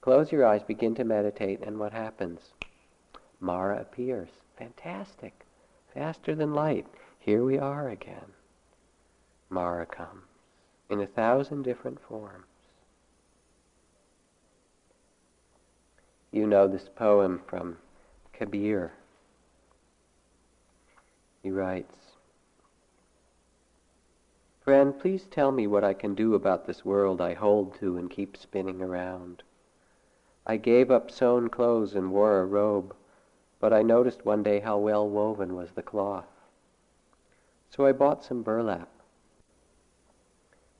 [0.01, 2.51] close your eyes, begin to meditate, and what happens?
[3.39, 4.29] Mara appears.
[4.57, 5.42] Fantastic.
[5.93, 6.87] Faster than light.
[7.19, 8.33] Here we are again.
[9.49, 10.23] Mara comes
[10.89, 12.45] in a thousand different forms.
[16.31, 17.77] You know this poem from
[18.33, 18.93] Kabir.
[21.41, 21.95] He writes,
[24.61, 28.09] Friend, please tell me what I can do about this world I hold to and
[28.09, 29.43] keep spinning around.
[30.47, 32.95] I gave up sewn clothes and wore a robe,
[33.63, 36.27] but I noticed one day how well woven was the cloth.
[37.69, 38.89] So I bought some burlap.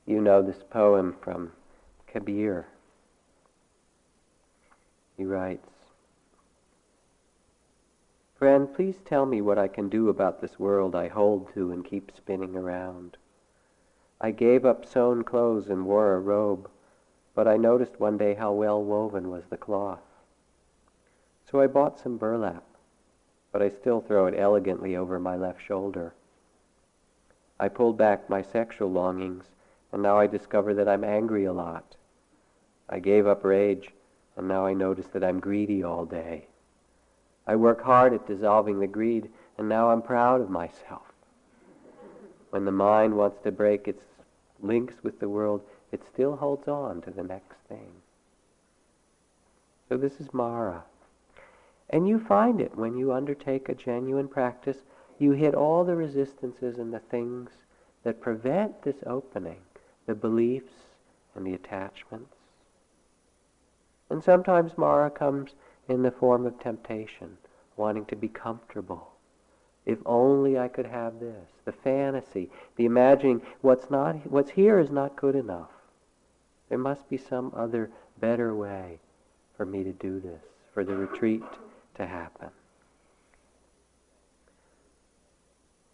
[0.06, 1.54] You know this poem from
[2.08, 2.68] Kabir.
[5.16, 5.70] He writes,
[8.36, 11.86] Friend, please tell me what I can do about this world I hold to and
[11.86, 13.16] keep spinning around.
[14.20, 16.70] I gave up sewn clothes and wore a robe,
[17.34, 20.04] but I noticed one day how well woven was the cloth.
[21.50, 22.66] So I bought some burlap,
[23.54, 26.14] but I still throw it elegantly over my left shoulder.
[27.60, 29.46] I pulled back my sexual longings,
[29.92, 31.96] and now I discover that I'm angry a lot.
[32.90, 33.92] I gave up rage,
[34.36, 36.48] and now I notice that I'm greedy all day.
[37.46, 41.14] I work hard at dissolving the greed, and now I'm proud of myself.
[42.50, 44.04] When the mind wants to break its
[44.62, 45.62] links with the world,
[45.92, 47.92] it still holds on to the next thing.
[49.90, 50.84] So this is Mara.
[51.90, 54.78] And you find it when you undertake a genuine practice.
[55.20, 57.52] You hit all the resistances and the things
[58.04, 59.62] that prevent this opening,
[60.06, 60.74] the beliefs
[61.36, 62.36] and the attachments.
[64.10, 65.52] And sometimes Mara comes
[65.88, 67.38] in the form of temptation,
[67.78, 69.12] wanting to be comfortable.
[69.86, 71.50] If only I could have this.
[71.66, 75.72] The fantasy, the imagining what's not what's here is not good enough.
[76.70, 79.00] There must be some other better way
[79.58, 80.44] for me to do this,
[80.74, 81.44] for the retreat
[81.96, 82.50] to happen.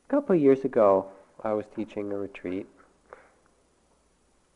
[0.07, 1.07] A couple of years ago,
[1.43, 2.67] I was teaching a retreat,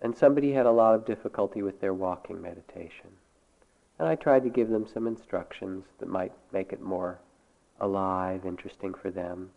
[0.02, 3.12] and somebody had a lot of difficulty with their walking meditation.
[4.00, 7.20] And I tried to give them some instructions that might make it more
[7.80, 9.52] alive, interesting for them.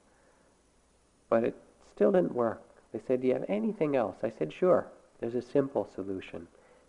[1.28, 1.56] But it
[1.94, 2.62] still didn't work.
[2.92, 4.16] They said, Do you have anything else?
[4.22, 4.86] I said, Sure.
[5.20, 6.46] There's a simple solution.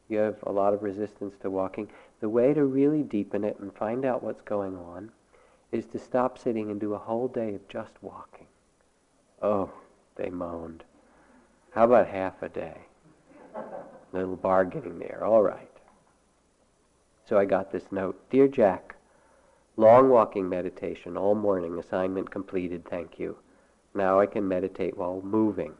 [0.09, 1.89] You have a lot of resistance to walking.
[2.19, 5.11] The way to really deepen it and find out what's going on
[5.71, 8.47] is to stop sitting and do a whole day of just walking.
[9.41, 9.71] Oh,
[10.15, 10.83] they moaned.
[11.71, 12.77] How about half a day?
[14.13, 15.23] Little bargaining there.
[15.23, 15.69] All right.
[17.25, 18.95] So I got this note Dear Jack,
[19.75, 23.37] long walking meditation all morning, assignment completed, thank you.
[23.93, 25.73] Now I can meditate while moving.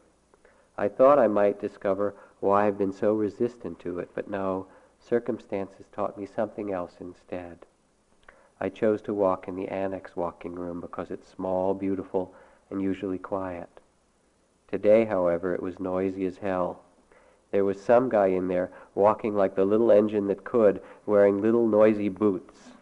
[0.76, 4.66] I thought I might discover why I've been so resistant to it, but no,
[5.00, 7.66] circumstances taught me something else instead.
[8.60, 12.34] I chose to walk in the annex walking room because it's small, beautiful,
[12.70, 13.68] and usually quiet.
[14.68, 16.80] Today, however, it was noisy as hell.
[17.50, 21.66] There was some guy in there walking like the little engine that could, wearing little
[21.66, 22.72] noisy boots.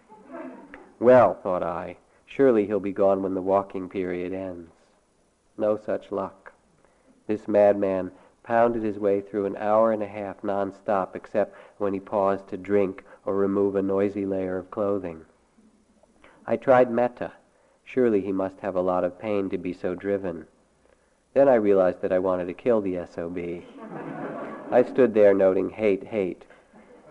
[0.99, 4.73] Well, thought I, surely he'll be gone when the walking period ends.
[5.57, 6.53] No such luck.
[7.27, 8.11] This madman
[8.47, 12.57] pounded his way through an hour and a half non-stop except when he paused to
[12.57, 15.25] drink or remove a noisy layer of clothing.
[16.47, 17.33] I tried metta.
[17.85, 20.47] Surely he must have a lot of pain to be so driven.
[21.35, 23.39] Then I realized that I wanted to kill the SOB.
[24.71, 26.45] I stood there noting hate, hate.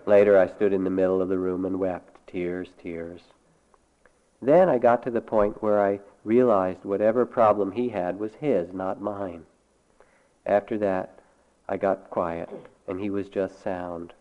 [0.05, 3.21] Later I stood in the middle of the room and wept, tears, tears.
[4.41, 8.73] Then I got to the point where I realized whatever problem he had was his,
[8.73, 9.45] not mine.
[10.45, 11.14] After that,
[11.67, 12.49] I got quiet,
[12.87, 14.13] and he was just sound.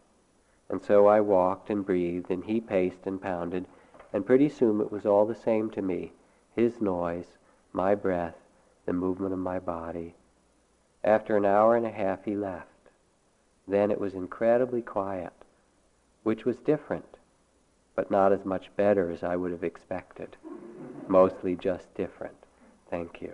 [0.69, 3.67] And so I walked and breathed, and he paced and pounded,
[4.13, 6.13] and pretty soon it was all the same to me
[6.55, 7.37] his noise,
[7.73, 8.37] my breath,
[8.87, 10.15] the movement of my body.
[11.03, 12.69] After an hour and a half, he left.
[13.67, 15.33] Then it was incredibly quiet,
[16.23, 17.19] which was different,
[17.95, 20.37] but not as much better as I would have expected.
[21.09, 22.37] Mostly just different.
[22.89, 23.33] Thank you.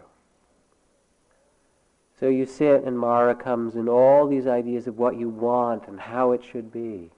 [2.20, 5.98] So you sit and Mara comes in all these ideas of what you want and
[5.98, 7.10] how it should be.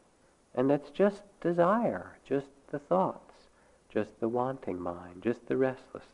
[0.54, 3.48] And that's just desire, just the thoughts,
[3.92, 6.06] just the wanting mind, just the restlessness.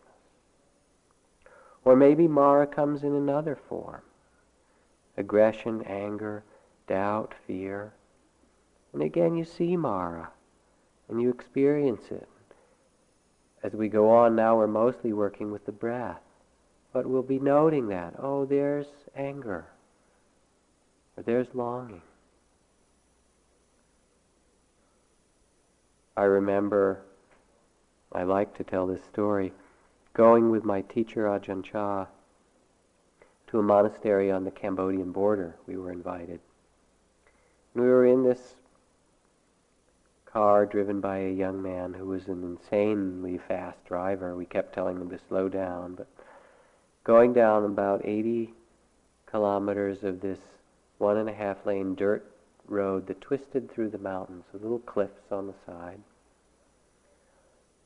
[1.84, 4.02] Or maybe Mara comes in another form.
[5.18, 6.44] Aggression, anger,
[6.86, 7.92] doubt, fear.
[8.94, 10.30] And again you see Mara
[11.10, 12.28] and you experience it.
[13.62, 16.22] As we go on now, we're mostly working with the breath.
[16.92, 19.66] But we'll be noting that, oh, there's anger,
[21.16, 22.02] or there's longing.
[26.16, 27.02] I remember,
[28.12, 29.52] I like to tell this story,
[30.14, 32.06] going with my teacher Ajahn Chah
[33.48, 35.56] to a monastery on the Cambodian border.
[35.66, 36.40] We were invited.
[37.74, 38.56] we were in this
[40.26, 44.34] car driven by a young man who was an insanely fast driver.
[44.34, 46.08] We kept telling him to slow down, but
[47.08, 48.52] going down about 80
[49.24, 50.40] kilometers of this
[50.98, 52.30] one and a half lane dirt
[52.66, 55.98] road that twisted through the mountains with little cliffs on the side.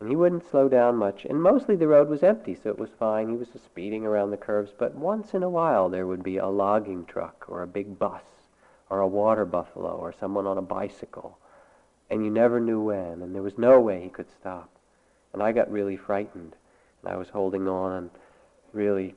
[0.01, 2.91] And he wouldn't slow down much, and mostly the road was empty, so it was
[2.99, 3.29] fine.
[3.29, 6.39] He was just speeding around the curves, but once in a while there would be
[6.39, 8.25] a logging truck or a big bus
[8.91, 11.39] or a water buffalo or someone on a bicycle
[12.11, 14.69] and you never knew when, and there was no way he could stop.
[15.33, 16.57] And I got really frightened,
[17.01, 18.11] and I was holding on and
[18.73, 19.15] really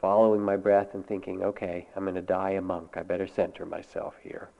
[0.00, 2.96] following my breath and thinking, okay, I'm going to die a monk.
[2.96, 4.50] I better center myself here.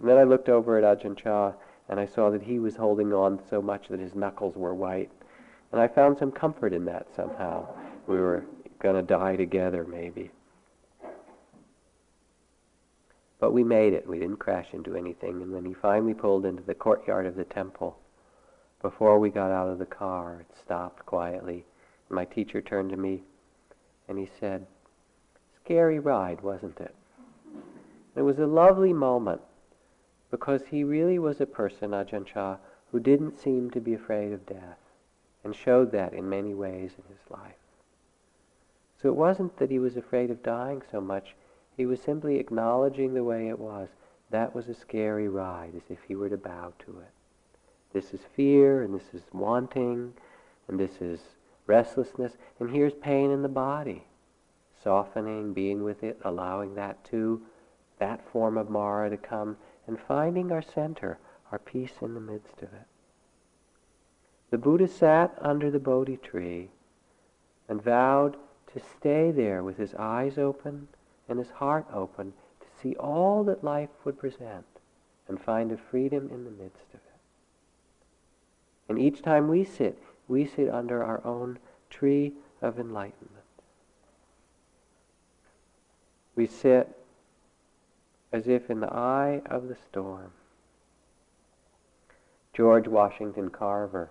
[0.00, 1.52] And then I looked over at Ajahn Chah,
[1.88, 5.10] and I saw that he was holding on so much that his knuckles were white.
[5.72, 7.66] And I found some comfort in that somehow.
[8.06, 8.44] We were
[8.78, 10.30] going to die together, maybe.
[13.38, 14.08] But we made it.
[14.08, 15.42] We didn't crash into anything.
[15.42, 17.98] And when he finally pulled into the courtyard of the temple,
[18.82, 21.64] before we got out of the car, it stopped quietly.
[22.08, 23.22] My teacher turned to me
[24.08, 24.66] and he said,
[25.64, 26.94] Scary ride, wasn't it?
[28.14, 29.40] It was a lovely moment
[30.30, 32.56] because he really was a person, Ajahn Chah,
[32.92, 34.78] who didn't seem to be afraid of death
[35.44, 37.54] and showed that in many ways in his life.
[39.00, 41.34] So it wasn't that he was afraid of dying so much
[41.76, 43.88] he was simply acknowledging the way it was.
[44.30, 47.10] That was a scary ride, as if he were to bow to it.
[47.92, 50.14] This is fear, and this is wanting,
[50.68, 51.20] and this is
[51.66, 54.06] restlessness, and here's pain in the body.
[54.82, 57.42] Softening, being with it, allowing that to,
[57.98, 59.56] that form of Mara to come,
[59.86, 61.18] and finding our center,
[61.50, 62.86] our peace in the midst of it.
[64.50, 66.70] The Buddha sat under the Bodhi tree
[67.68, 68.36] and vowed
[68.72, 70.88] to stay there with his eyes open
[71.28, 74.66] and his heart open to see all that life would present
[75.28, 77.20] and find a freedom in the midst of it.
[78.88, 79.98] And each time we sit,
[80.28, 81.58] we sit under our own
[81.90, 83.44] tree of enlightenment.
[86.34, 86.88] We sit
[88.32, 90.32] as if in the eye of the storm.
[92.52, 94.10] George Washington Carver,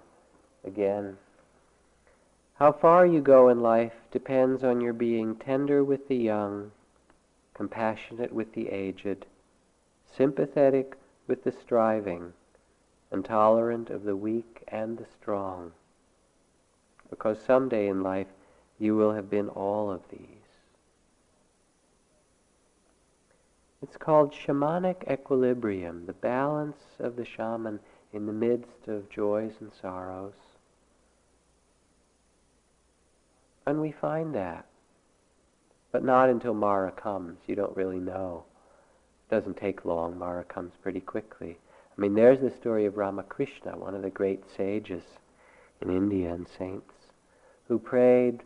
[0.63, 1.18] again.
[2.55, 6.72] How far you go in life depends on your being tender with the young
[7.55, 9.26] compassionate with the aged,
[10.05, 10.95] sympathetic
[11.26, 12.34] with the striving,
[13.09, 15.72] and tolerant of the weak and the strong.
[17.10, 18.28] Because someday in life
[18.80, 20.20] you will have been all of these.
[23.82, 27.80] It's called shamanic equilibrium, the balance of the shaman
[28.12, 30.34] in the midst of joys and sorrows.
[33.66, 34.66] And we find that
[35.95, 37.38] but not until Mara comes.
[37.47, 38.43] You don't really know.
[39.30, 40.20] It doesn't take long.
[40.20, 41.58] Mara comes pretty quickly.
[41.97, 45.03] I mean, there's the story of Ramakrishna, one of the great sages
[45.80, 46.94] in India and saints,
[47.68, 48.43] who prayed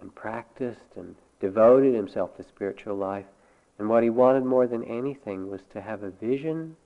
[0.00, 3.26] and practiced and devoted himself to spiritual life.
[3.78, 6.76] And what he wanted more than anything was to have a vision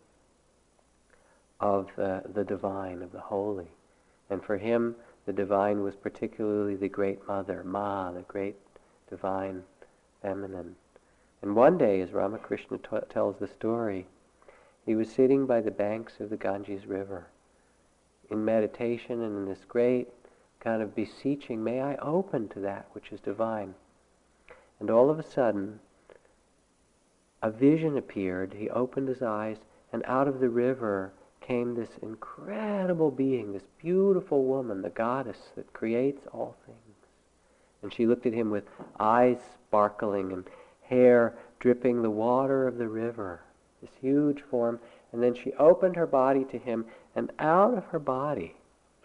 [1.61, 3.69] of the, the divine, of the holy.
[4.31, 8.57] And for him, the divine was particularly the great mother, Ma, the great
[9.09, 9.65] divine
[10.23, 10.77] feminine.
[11.43, 14.07] And one day, as Ramakrishna t- tells the story,
[14.85, 17.27] he was sitting by the banks of the Ganges River
[18.31, 20.09] in meditation and in this great
[20.61, 23.75] kind of beseeching, may I open to that which is divine.
[24.81, 25.81] And all of a sudden,
[27.43, 28.55] a vision appeared.
[28.55, 29.59] He opened his eyes,
[29.93, 35.73] and out of the river came this incredible being, this beautiful woman, the goddess that
[35.73, 36.81] creates all things.
[37.83, 38.65] And she looked at him with
[38.99, 39.39] eyes
[39.69, 40.45] sparkling and
[40.83, 43.43] hair dripping the water of the river,
[43.81, 44.81] this huge form.
[45.13, 48.57] And then she opened her body to him, and out of her body,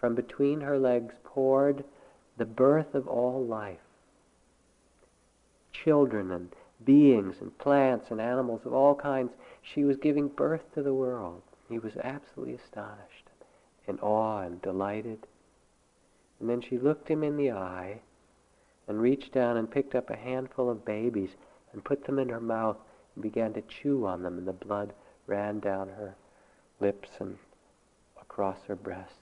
[0.02, 1.84] from between her legs, poured
[2.36, 3.78] the birth of all life.
[5.72, 6.48] Children and
[6.84, 9.30] beings and plants and animals of all kinds.
[9.62, 11.40] She was giving birth to the world.
[11.68, 13.30] He was absolutely astonished,
[13.86, 15.28] in awe and delighted.
[16.40, 18.00] And then she looked him in the eye
[18.88, 21.30] and reached down and picked up a handful of babies
[21.72, 22.78] and put them in her mouth
[23.14, 24.92] and began to chew on them, and the blood
[25.28, 26.16] ran down her
[26.80, 27.38] lips and
[28.20, 29.21] across her breasts,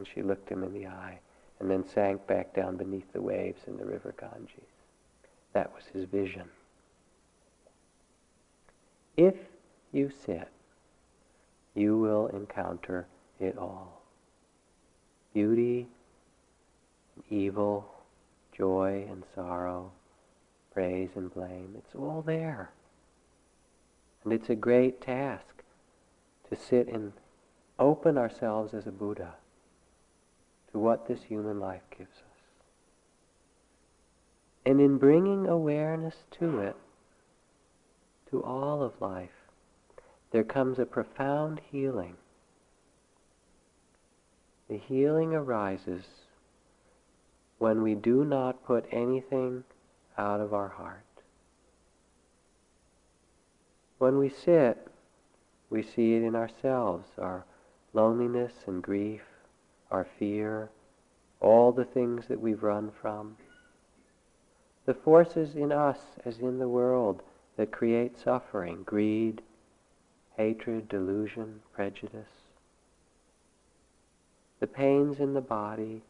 [0.00, 1.20] and she looked him in the eye,
[1.60, 4.72] and then sank back down beneath the waves in the river Ganges.
[5.52, 6.48] That was his vision.
[9.14, 9.34] If
[9.92, 10.48] you sit,
[11.74, 14.00] you will encounter it all.
[15.34, 15.86] Beauty,
[17.28, 17.84] evil,
[18.56, 19.92] joy and sorrow,
[20.72, 21.74] praise and blame.
[21.76, 22.70] It's all there.
[24.24, 25.62] And it's a great task
[26.48, 27.12] to sit and
[27.78, 29.34] open ourselves as a Buddha
[30.72, 32.40] to what this human life gives us.
[34.64, 36.76] And in bringing awareness to it,
[38.30, 39.30] to all of life,
[40.30, 42.16] there comes a profound healing.
[44.68, 46.04] The healing arises
[47.58, 49.64] when we do not put anything
[50.16, 51.04] out of our heart.
[53.98, 54.86] When we sit,
[55.68, 57.44] we see it in ourselves, our
[57.92, 59.22] loneliness and grief,
[59.90, 60.70] our fear,
[61.40, 63.36] all the things that we've run from.
[64.86, 67.22] The forces in us as in the world
[67.56, 69.42] that create suffering, greed,
[70.36, 72.48] hatred, delusion, prejudice.
[74.60, 76.02] The pains in the body,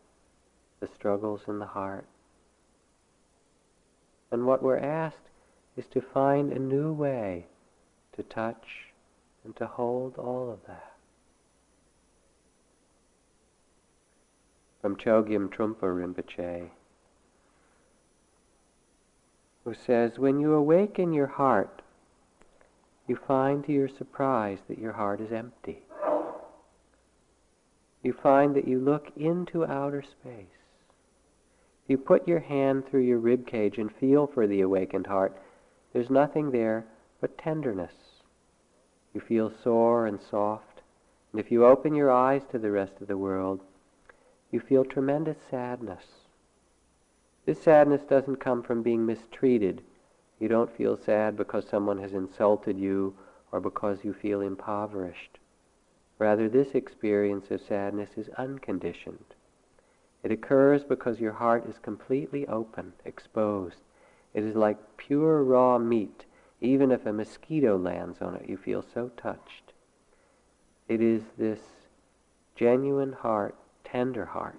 [0.81, 2.07] the struggles in the heart.
[4.31, 5.17] And what we're asked
[5.77, 7.47] is to find a new way
[8.17, 8.93] to touch
[9.45, 10.90] and to hold all of that.
[14.81, 16.71] From Chogyam Trungpa Rinpoche,
[19.65, 21.83] who says, When you awaken your heart,
[23.07, 25.83] you find to your surprise that your heart is empty.
[28.03, 30.47] You find that you look into outer space
[31.91, 35.37] you put your hand through your rib cage and feel for the awakened heart,
[35.93, 36.87] there's nothing there
[37.21, 38.23] but tenderness.
[39.13, 40.83] You feel sore and soft.
[41.33, 43.63] And if you open your eyes to the rest of the world,
[44.51, 46.05] you feel tremendous sadness.
[47.47, 49.83] This sadness doesn't come from being mistreated.
[50.39, 53.15] You don't feel sad because someone has insulted you
[53.53, 55.39] or because you feel impoverished.
[56.19, 59.35] Rather, this experience of sadness is unconditioned.
[60.23, 63.81] It occurs because your heart is completely open, exposed.
[64.35, 66.27] It is like pure raw meat.
[66.61, 69.73] Even if a mosquito lands on it, you feel so touched.
[70.89, 71.61] It is this
[72.55, 73.55] genuine heart,
[73.91, 74.59] tender heart,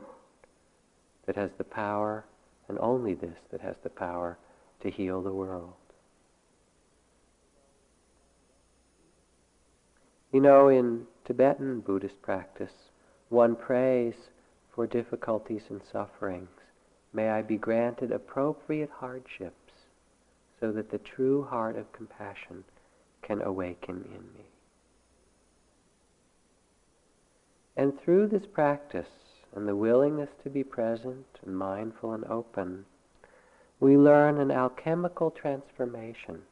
[1.25, 2.25] that has the power,
[2.67, 4.37] and only this, that has the power
[4.81, 5.73] to heal the world.
[10.31, 12.71] You know, in Tibetan Buddhist practice,
[13.29, 14.13] one prays
[14.73, 16.49] for difficulties and sufferings.
[17.13, 19.73] May I be granted appropriate hardships
[20.59, 22.63] so that the true heart of compassion
[23.21, 24.50] can awaken in me.
[27.81, 29.09] And through this practice
[29.55, 32.85] and the willingness to be present and mindful and open,
[33.79, 36.43] we learn an alchemical transformation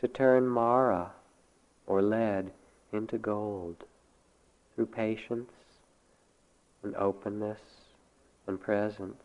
[0.00, 1.12] to turn Mara
[1.86, 2.50] or lead
[2.94, 3.84] into gold
[4.74, 5.52] through patience
[6.82, 7.60] and openness
[8.46, 9.22] and presence.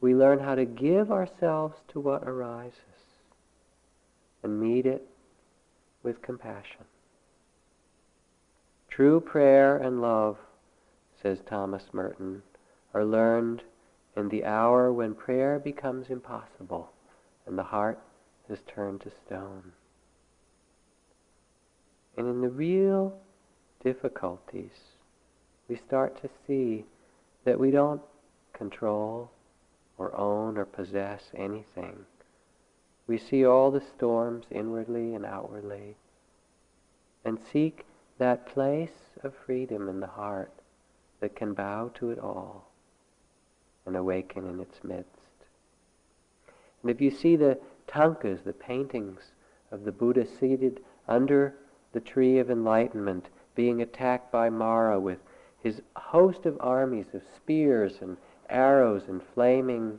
[0.00, 2.78] We learn how to give ourselves to what arises
[4.44, 5.04] and meet it
[6.04, 6.84] with compassion.
[8.94, 10.38] True prayer and love,
[11.20, 12.44] says Thomas Merton,
[12.94, 13.64] are learned
[14.16, 16.92] in the hour when prayer becomes impossible
[17.44, 17.98] and the heart
[18.46, 19.72] has turned to stone.
[22.16, 23.18] And in the real
[23.82, 24.94] difficulties,
[25.66, 26.84] we start to see
[27.42, 28.02] that we don't
[28.52, 29.32] control
[29.98, 32.06] or own or possess anything.
[33.08, 35.96] We see all the storms inwardly and outwardly
[37.24, 37.84] and seek
[38.18, 40.52] that place of freedom in the heart
[41.20, 42.70] that can bow to it all
[43.86, 45.10] and awaken in its midst.
[46.82, 49.32] And if you see the tankas, the paintings
[49.70, 51.54] of the Buddha seated under
[51.92, 55.18] the tree of enlightenment, being attacked by Mara with
[55.62, 58.16] his host of armies of spears and
[58.50, 59.98] arrows and flaming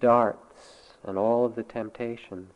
[0.00, 2.52] darts and all of the temptations.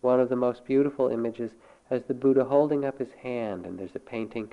[0.00, 1.52] One of the most beautiful images
[1.90, 4.52] has the Buddha holding up his hand, and there's a painting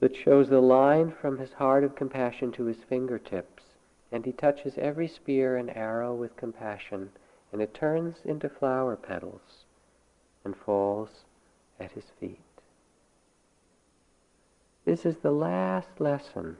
[0.00, 3.64] that shows the line from his heart of compassion to his fingertips,
[4.10, 7.10] and he touches every spear and arrow with compassion,
[7.52, 9.64] and it turns into flower petals
[10.44, 11.24] and falls
[11.78, 12.40] at his feet.
[14.84, 16.56] This is the last lesson.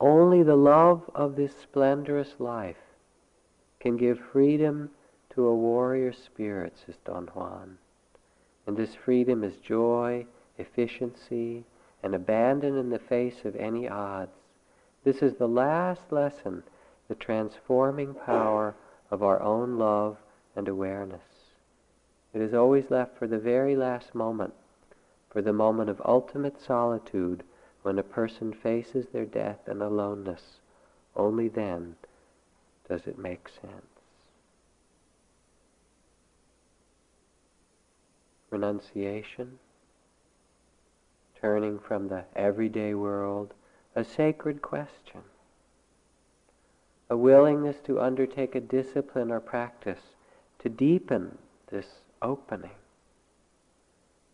[0.00, 2.76] Only the love of this splendorous life
[3.80, 4.90] can give freedom
[5.36, 7.76] to a warrior spirit, says Don Juan.
[8.66, 10.26] And this freedom is joy,
[10.56, 11.64] efficiency,
[12.02, 14.32] and abandon in the face of any odds.
[15.04, 16.62] This is the last lesson,
[17.08, 18.74] the transforming power
[19.10, 20.16] of our own love
[20.56, 21.20] and awareness.
[22.32, 24.54] It is always left for the very last moment,
[25.30, 27.44] for the moment of ultimate solitude
[27.82, 30.60] when a person faces their death and aloneness.
[31.14, 31.96] Only then
[32.88, 33.95] does it make sense.
[38.50, 39.58] Renunciation,
[41.40, 43.54] turning from the everyday world,
[43.94, 45.22] a sacred question,
[47.10, 50.14] a willingness to undertake a discipline or practice
[50.60, 51.38] to deepen
[51.68, 52.76] this opening,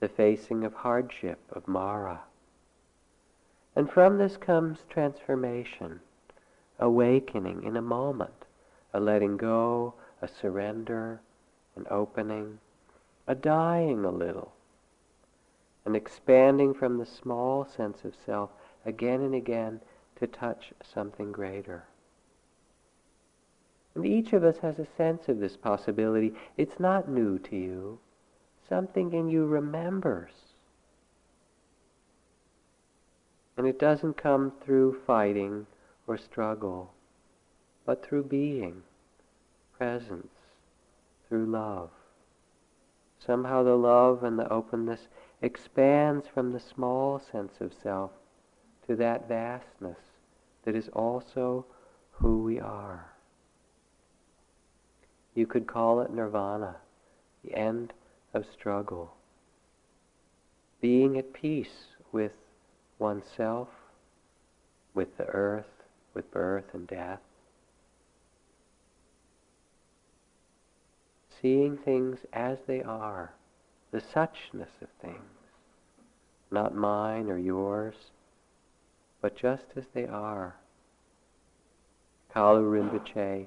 [0.00, 2.22] the facing of hardship, of Mara.
[3.74, 6.00] And from this comes transformation,
[6.78, 8.44] awakening in a moment,
[8.92, 11.20] a letting go, a surrender,
[11.76, 12.58] an opening,
[13.26, 14.52] a dying a little,
[15.84, 18.50] an expanding from the small sense of self
[18.84, 19.80] again and again
[20.16, 21.84] to touch something greater.
[23.94, 26.32] And each of us has a sense of this possibility.
[26.56, 27.98] It's not new to you.
[28.68, 30.32] Something in you remembers.
[33.56, 35.66] And it doesn't come through fighting
[36.06, 36.94] or struggle,
[37.84, 38.82] but through being,
[39.76, 40.32] presence,
[41.28, 41.90] through love.
[43.24, 45.08] Somehow the love and the openness
[45.40, 48.10] expands from the small sense of self
[48.86, 49.98] to that vastness
[50.64, 51.64] that is also
[52.12, 53.12] who we are.
[55.34, 56.76] You could call it nirvana,
[57.44, 57.92] the end
[58.34, 59.14] of struggle.
[60.80, 62.32] Being at peace with
[62.98, 63.68] oneself,
[64.94, 67.20] with the earth, with birth and death.
[71.42, 73.34] Seeing things as they are,
[73.90, 75.18] the suchness of things,
[76.52, 77.96] not mine or yours,
[79.20, 80.54] but just as they are.
[82.32, 83.46] Kalu Rinpoche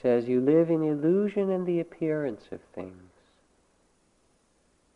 [0.00, 3.10] says you live in illusion and the appearance of things.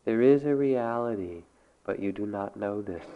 [0.05, 1.45] There is a reality,
[1.85, 3.07] but you do not know this.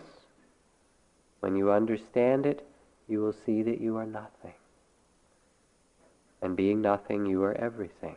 [1.40, 2.66] When you understand it,
[3.08, 4.54] you will see that you are nothing.
[6.40, 8.16] And being nothing, you are everything.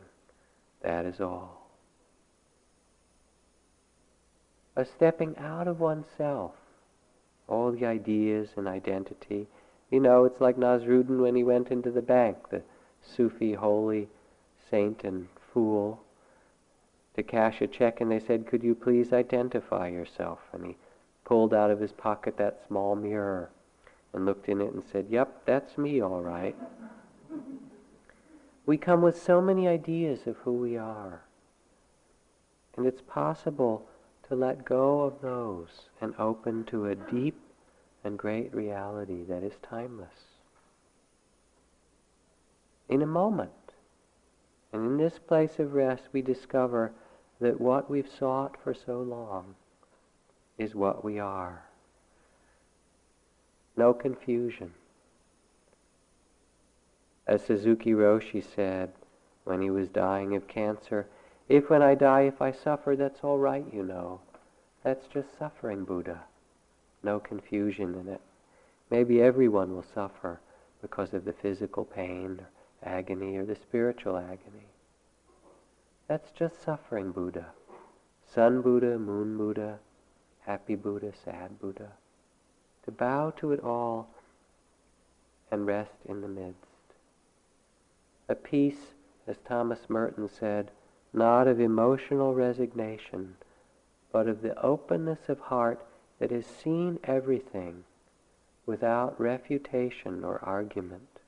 [0.86, 1.68] That is all.
[4.76, 6.54] A stepping out of oneself,
[7.48, 9.48] all the ideas and identity.
[9.90, 12.62] You know, it's like Nasruddin when he went into the bank, the
[13.02, 14.10] Sufi holy
[14.70, 16.04] saint and fool
[17.16, 20.40] to cash a check and they said, Could you please identify yourself?
[20.54, 20.78] And he
[21.24, 23.50] pulled out of his pocket that small mirror
[24.14, 26.56] and looked in it and said, Yep, that's me all right.
[28.66, 31.22] We come with so many ideas of who we are.
[32.76, 33.88] And it's possible
[34.28, 37.40] to let go of those and open to a deep
[38.04, 40.36] and great reality that is timeless
[42.90, 43.52] in a moment.
[44.72, 46.92] And in this place of rest, we discover
[47.40, 49.56] that what we've sought for so long
[50.58, 51.64] is what we are.
[53.78, 54.74] No confusion.
[57.28, 58.94] As Suzuki Roshi said
[59.44, 61.08] when he was dying of cancer,
[61.48, 64.22] if when I die, if I suffer, that's all right, you know.
[64.84, 66.24] That's just suffering, Buddha.
[67.04, 68.22] No confusion in it.
[68.90, 70.40] Maybe everyone will suffer
[70.82, 72.50] because of the physical pain or
[72.88, 74.68] agony or the spiritual agony.
[76.08, 77.48] That's just suffering Buddha.
[78.24, 79.80] Sun Buddha, Moon Buddha,
[80.42, 81.94] Happy Buddha, Sad Buddha.
[82.86, 84.10] To bow to it all
[85.50, 86.75] and rest in the midst.
[88.28, 88.94] A peace,
[89.28, 90.72] as Thomas Merton said,
[91.14, 93.38] not of emotional resignation,
[94.12, 95.86] but of the openness of heart
[96.20, 97.84] that has seen everything
[98.66, 101.20] without refutation or argument.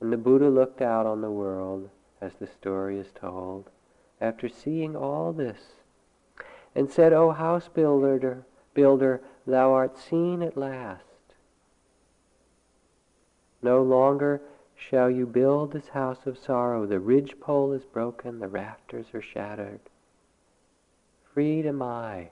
[0.00, 3.70] And the Buddha looked out on the world, as the story is told,
[4.20, 5.74] after seeing all this,
[6.74, 11.03] and said, O house builder, builder, thou art seen at last.
[13.64, 14.42] No longer
[14.76, 16.84] shall you build this house of sorrow.
[16.84, 19.80] The ridgepole is broken, the rafters are shattered.
[21.32, 22.28] Freed am I.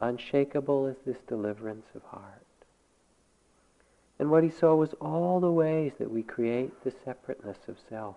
[0.00, 2.42] Unshakable is this deliverance of heart.
[4.18, 8.16] And what he saw was all the ways that we create the separateness of self.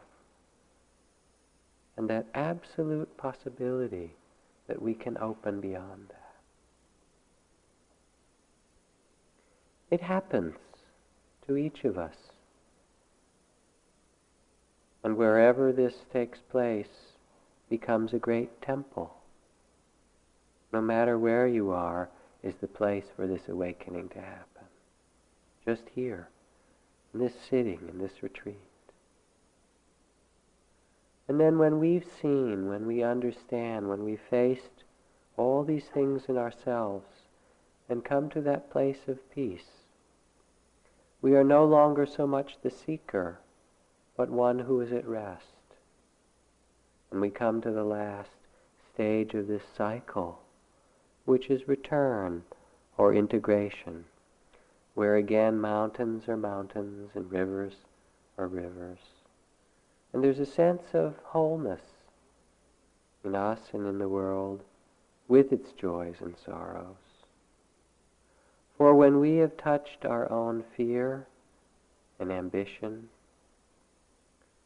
[1.96, 4.16] And that absolute possibility
[4.66, 6.34] that we can open beyond that.
[9.92, 10.56] It happens
[11.48, 12.16] to each of us.
[15.04, 17.16] And wherever this takes place
[17.70, 19.14] becomes a great temple.
[20.74, 22.10] No matter where you are
[22.44, 24.66] is the place for this awakening to happen.
[25.66, 26.30] Just here,
[27.14, 28.58] in this sitting, in this retreat.
[31.28, 34.84] And then when we've seen, when we understand, when we've faced
[35.36, 37.08] all these things in ourselves
[37.90, 39.77] and come to that place of peace,
[41.22, 43.40] we are no longer so much the seeker,
[44.16, 45.46] but one who is at rest.
[47.12, 48.30] And we come to the last
[48.94, 50.40] stage of this cycle,
[51.26, 52.44] which is return
[52.98, 54.06] or integration,
[54.94, 57.74] where again mountains are mountains and rivers
[58.38, 59.00] are rivers.
[60.14, 61.82] And there's a sense of wholeness
[63.24, 64.62] in us and in the world
[65.28, 67.07] with its joys and sorrows.
[68.78, 71.26] For when we have touched our own fear
[72.20, 73.10] and ambition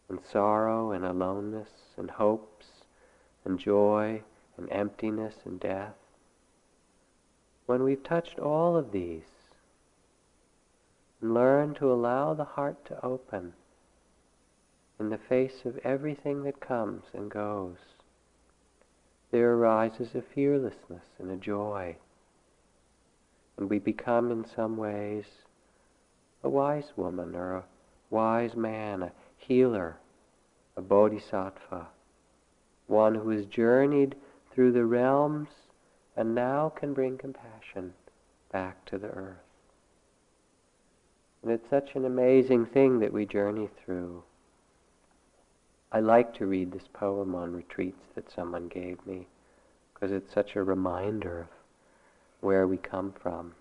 [0.09, 2.83] and sorrow and aloneness and hopes
[3.45, 4.23] and joy
[4.57, 5.95] and emptiness and death,
[7.65, 9.23] when we've touched all of these
[11.21, 13.53] and learned to allow the heart to open
[14.99, 17.77] in the face of everything that comes and goes,
[19.31, 21.95] there arises a fearlessness and a joy.
[23.57, 25.25] And we become in some ways
[26.43, 27.63] a wise woman or a
[28.09, 29.97] wise man, a healer,
[30.75, 31.87] a bodhisattva,
[32.87, 34.15] one who has journeyed
[34.51, 35.49] through the realms
[36.15, 37.93] and now can bring compassion
[38.51, 39.37] back to the earth.
[41.41, 44.23] And it's such an amazing thing that we journey through.
[45.91, 49.27] I like to read this poem on retreats that someone gave me
[49.93, 51.47] because it's such a reminder of
[52.41, 53.53] where we come from.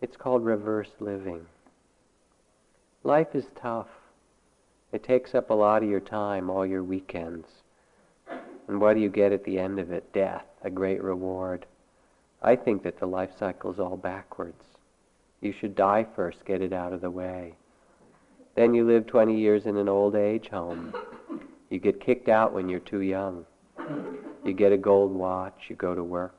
[0.00, 1.46] It's called reverse living.
[3.02, 3.88] Life is tough.
[4.92, 7.46] It takes up a lot of your time, all your weekends.
[8.68, 10.12] And what do you get at the end of it?
[10.12, 11.66] Death, a great reward.
[12.42, 14.62] I think that the life cycle is all backwards.
[15.40, 17.54] You should die first, get it out of the way.
[18.54, 20.92] Then you live 20 years in an old age home.
[21.70, 23.46] You get kicked out when you're too young.
[24.44, 26.34] You get a gold watch, you go to work.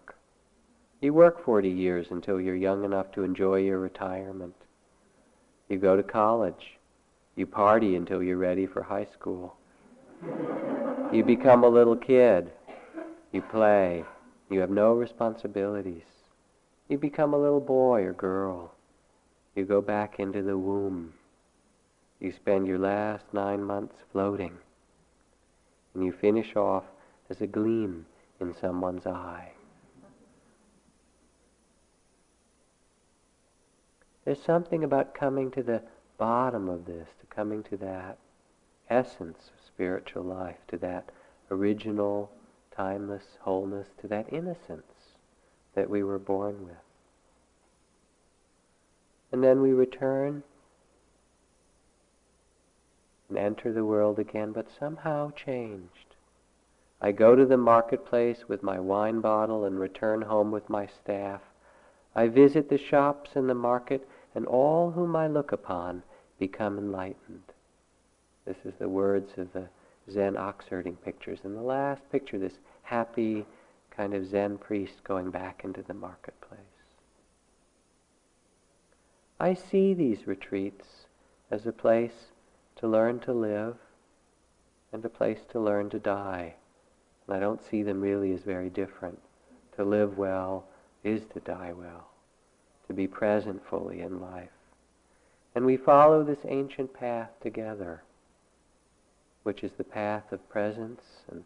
[1.02, 4.54] You work 40 years until you're young enough to enjoy your retirement.
[5.68, 6.78] You go to college.
[7.36, 9.56] You party until you're ready for high school.
[11.12, 12.52] You become a little kid.
[13.32, 14.06] You play.
[14.52, 16.04] You have no responsibilities.
[16.88, 18.76] You become a little boy or girl.
[19.56, 21.14] You go back into the womb.
[22.20, 24.60] You spend your last nine months floating.
[25.95, 26.84] And you finish off
[27.28, 28.06] as a gleam
[28.39, 29.54] in someone's eye.
[34.32, 35.82] There's something about coming to the
[36.17, 38.17] bottom of this, to coming to that
[38.89, 41.09] essence of spiritual life, to that
[41.49, 42.32] original,
[42.73, 45.17] timeless wholeness, to that innocence
[45.75, 46.77] that we were born with.
[49.34, 50.43] And then we return
[53.27, 56.15] and enter the world again, but somehow changed.
[57.01, 61.41] I go to the marketplace with my wine bottle and return home with my staff.
[62.15, 66.03] I visit the shops and the market, and all whom I look upon
[66.39, 67.53] become enlightened.
[68.45, 69.67] This is the words of the
[70.09, 71.39] Zen ox-herding pictures.
[71.43, 73.45] In the last picture, this happy
[73.95, 76.59] kind of Zen priest going back into the marketplace.
[79.39, 81.05] I see these retreats
[81.49, 82.32] as a place
[82.77, 83.77] to learn to live
[84.93, 86.55] and a place to learn to die.
[87.25, 89.19] And I don't see them really as very different.
[89.77, 90.65] To live well
[91.03, 92.11] is to die well,
[92.92, 94.50] to be present fully in life.
[95.56, 98.04] And we follow this ancient path together,
[99.44, 101.46] which is the path of presence and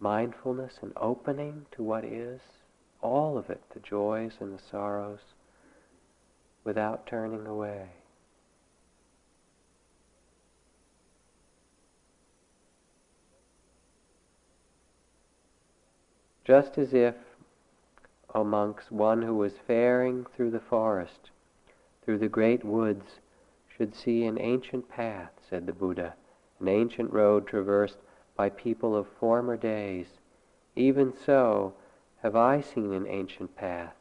[0.00, 2.40] mindfulness and opening to what is,
[3.00, 5.20] all of it, the joys and the sorrows,
[6.64, 7.86] without turning away.
[16.46, 17.14] just as if,
[18.32, 21.30] O monks, one who was faring through the forest,
[22.02, 23.18] through the great woods,
[23.68, 26.14] should see an ancient path, said the Buddha,
[26.60, 27.98] an ancient road traversed
[28.36, 30.20] by people of former days.
[30.76, 31.74] Even so
[32.22, 33.96] have I seen an ancient path,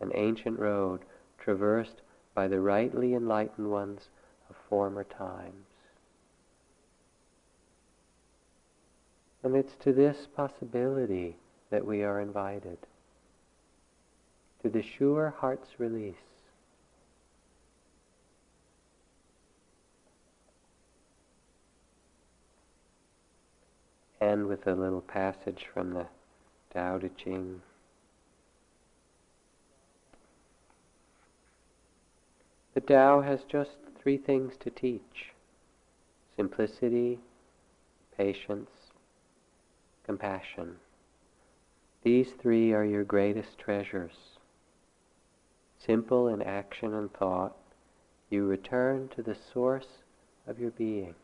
[0.00, 1.00] an ancient road
[1.38, 2.02] traversed
[2.34, 4.08] by the rightly enlightened ones
[4.48, 5.66] of former times.
[9.42, 11.36] And it's to this possibility
[11.70, 12.78] that we are invited
[14.64, 16.14] to the sure heart's release.
[24.22, 26.06] And with a little passage from the
[26.72, 27.60] Tao Te Ching.
[32.72, 35.34] The Tao has just three things to teach
[36.36, 37.18] simplicity,
[38.16, 38.70] patience,
[40.06, 40.76] compassion.
[42.02, 44.33] These three are your greatest treasures.
[45.84, 47.56] Simple in action and thought,
[48.30, 49.86] you return to the source
[50.46, 51.14] of your being.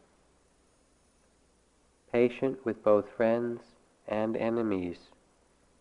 [2.13, 3.61] Patient with both friends
[4.07, 4.99] and enemies,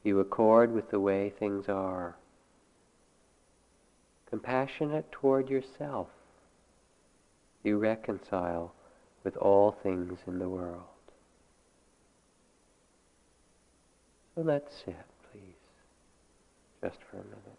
[0.04, 2.16] you accord with the way things are
[4.30, 6.08] compassionate toward yourself,
[7.64, 8.74] you reconcile
[9.24, 10.84] with all things in the world.
[14.36, 14.96] So let's sit,
[15.32, 15.42] please,
[16.82, 17.59] just for a minute.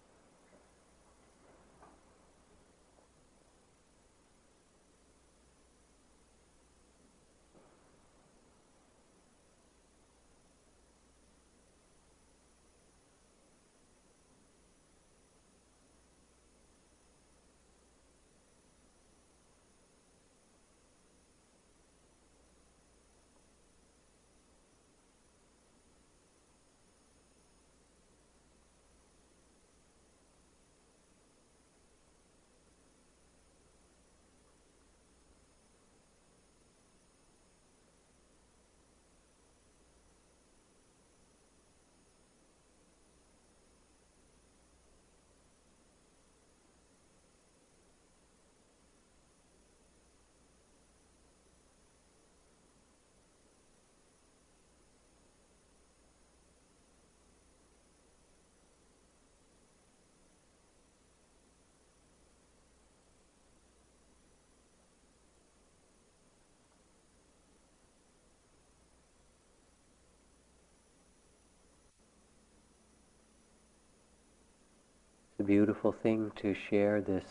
[75.50, 77.24] Beautiful thing to share this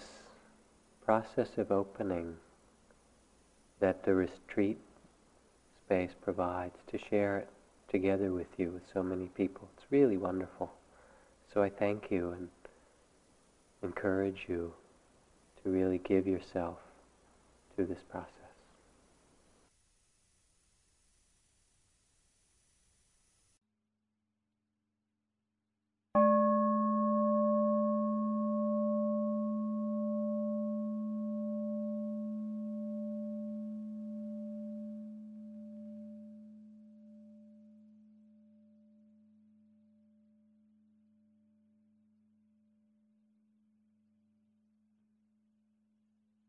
[1.06, 2.36] process of opening
[3.80, 4.78] that the retreat
[5.86, 7.48] space provides, to share it
[7.90, 9.70] together with you with so many people.
[9.78, 10.70] It's really wonderful.
[11.54, 12.50] So I thank you and
[13.84, 14.74] encourage you
[15.64, 16.80] to really give yourself
[17.78, 18.39] to this process.